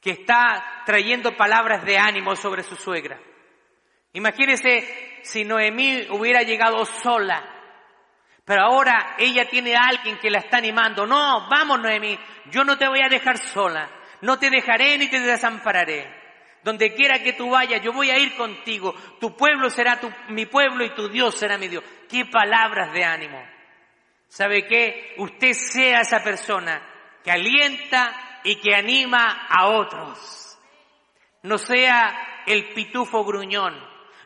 que 0.00 0.10
está 0.10 0.82
trayendo 0.84 1.36
palabras 1.36 1.84
de 1.84 1.98
ánimo 1.98 2.34
sobre 2.36 2.62
su 2.62 2.76
suegra. 2.76 3.20
Imagínese 4.12 5.20
si 5.22 5.44
Noemí 5.44 6.06
hubiera 6.10 6.42
llegado 6.42 6.84
sola, 6.84 7.44
pero 8.44 8.62
ahora 8.62 9.16
ella 9.18 9.48
tiene 9.48 9.76
a 9.76 9.88
alguien 9.88 10.18
que 10.18 10.30
la 10.30 10.38
está 10.38 10.58
animando. 10.58 11.06
No, 11.06 11.48
vamos 11.48 11.80
Noemí, 11.80 12.18
yo 12.46 12.64
no 12.64 12.78
te 12.78 12.88
voy 12.88 13.00
a 13.02 13.08
dejar 13.08 13.38
sola, 13.38 13.88
no 14.22 14.38
te 14.38 14.50
dejaré 14.50 14.98
ni 14.98 15.08
te 15.08 15.20
desampararé. 15.20 16.17
Donde 16.68 16.92
quiera 16.92 17.22
que 17.22 17.32
tú 17.32 17.48
vayas, 17.48 17.80
yo 17.80 17.94
voy 17.94 18.10
a 18.10 18.18
ir 18.18 18.36
contigo. 18.36 18.94
Tu 19.18 19.34
pueblo 19.34 19.70
será 19.70 19.98
mi 20.28 20.44
pueblo 20.44 20.84
y 20.84 20.94
tu 20.94 21.08
Dios 21.08 21.34
será 21.34 21.56
mi 21.56 21.66
Dios. 21.66 21.82
Qué 22.10 22.26
palabras 22.26 22.92
de 22.92 23.04
ánimo. 23.04 23.42
¿Sabe 24.28 24.66
qué? 24.66 25.14
Usted 25.16 25.54
sea 25.54 26.02
esa 26.02 26.22
persona 26.22 26.86
que 27.24 27.30
alienta 27.30 28.42
y 28.44 28.56
que 28.56 28.74
anima 28.74 29.46
a 29.48 29.68
otros. 29.68 30.58
No 31.42 31.56
sea 31.56 32.42
el 32.44 32.74
pitufo 32.74 33.24
gruñón, 33.24 33.74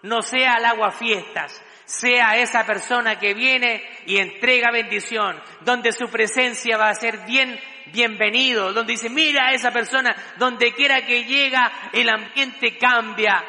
no 0.03 0.21
sea 0.21 0.57
el 0.57 0.65
agua 0.65 0.91
fiestas, 0.91 1.65
sea 1.85 2.39
esa 2.39 2.67
persona 2.67 3.21
que 3.21 3.35
viene 3.35 3.89
y 4.07 4.19
entrega 4.19 4.73
bendición, 4.73 5.41
donde 5.61 5.93
su 5.93 6.09
presencia 6.09 6.77
va 6.77 6.89
a 6.89 6.95
ser 6.97 7.25
bien 7.25 7.57
bienvenido, 7.87 8.73
donde 8.73 8.93
dice, 8.93 9.11
mira 9.11 9.49
a 9.49 9.53
esa 9.53 9.71
persona, 9.71 10.15
donde 10.37 10.73
quiera 10.73 11.05
que 11.05 11.25
llega, 11.25 11.91
el 11.93 12.09
ambiente 12.09 12.77
cambia. 12.79 13.45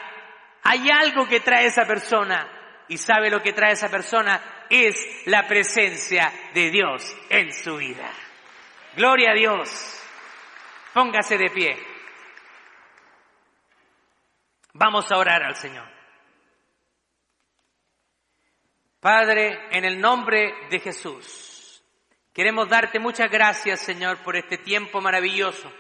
Hay 0.63 0.89
algo 0.89 1.27
que 1.27 1.39
trae 1.39 1.65
esa 1.65 1.85
persona. 1.85 2.49
Y 2.87 2.97
sabe 2.97 3.29
lo 3.29 3.41
que 3.41 3.53
trae 3.53 3.73
esa 3.73 3.89
persona 3.89 4.65
es 4.69 4.95
la 5.25 5.47
presencia 5.47 6.31
de 6.53 6.69
Dios 6.69 7.15
en 7.29 7.51
su 7.51 7.77
vida. 7.77 8.11
Gloria 8.95 9.31
a 9.31 9.35
Dios. 9.35 10.01
Póngase 10.93 11.37
de 11.37 11.49
pie. 11.49 11.77
Vamos 14.73 15.11
a 15.11 15.17
orar 15.17 15.43
al 15.43 15.55
Señor. 15.55 15.87
Padre, 18.99 19.67
en 19.71 19.85
el 19.85 19.99
nombre 19.99 20.53
de 20.69 20.79
Jesús, 20.79 21.52
queremos 22.33 22.67
darte 22.67 22.99
muchas 22.99 23.29
gracias, 23.29 23.79
Señor, 23.79 24.17
por 24.17 24.35
este 24.35 24.57
tiempo 24.57 24.99
maravilloso 24.99 25.71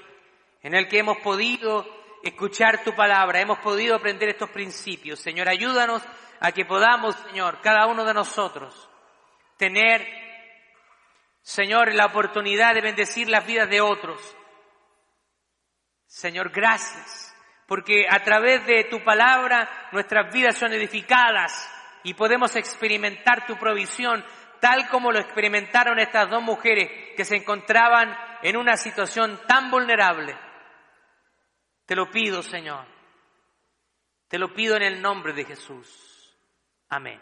en 0.61 0.73
el 0.73 0.87
que 0.87 0.99
hemos 0.99 1.17
podido 1.17 1.85
escuchar 2.23 2.83
tu 2.83 2.95
palabra, 2.95 3.41
hemos 3.41 3.59
podido 3.59 3.95
aprender 3.95 4.29
estos 4.29 4.49
principios. 4.49 5.19
Señor, 5.19 5.49
ayúdanos 5.49 6.01
a 6.39 6.51
que 6.51 6.65
podamos, 6.65 7.15
Señor, 7.27 7.59
cada 7.61 7.85
uno 7.85 8.05
de 8.05 8.13
nosotros, 8.13 8.89
tener, 9.57 10.07
Señor, 11.41 11.93
la 11.93 12.05
oportunidad 12.05 12.73
de 12.73 12.81
bendecir 12.81 13.29
las 13.29 13.45
vidas 13.45 13.69
de 13.69 13.81
otros. 13.81 14.37
Señor, 16.07 16.49
gracias, 16.49 17.35
porque 17.67 18.05
a 18.09 18.23
través 18.23 18.65
de 18.65 18.85
tu 18.85 19.03
palabra 19.03 19.89
nuestras 19.91 20.33
vidas 20.33 20.57
son 20.57 20.71
edificadas 20.71 21.69
y 22.03 22.13
podemos 22.13 22.55
experimentar 22.55 23.45
tu 23.45 23.57
provisión 23.57 24.23
tal 24.63 24.87
como 24.87 25.11
lo 25.11 25.19
experimentaron 25.19 25.99
estas 25.99 26.29
dos 26.29 26.41
mujeres 26.41 26.89
que 27.17 27.25
se 27.25 27.35
encontraban 27.35 28.17
en 28.43 28.55
una 28.55 28.77
situación 28.77 29.37
tan 29.45 29.69
vulnerable. 29.69 30.37
Te 31.85 31.97
lo 31.97 32.09
pido, 32.09 32.41
Señor. 32.41 32.85
Te 34.29 34.39
lo 34.39 34.53
pido 34.53 34.77
en 34.77 34.83
el 34.83 35.01
nombre 35.01 35.33
de 35.33 35.43
Jesús. 35.43 36.33
Amén. 36.87 37.19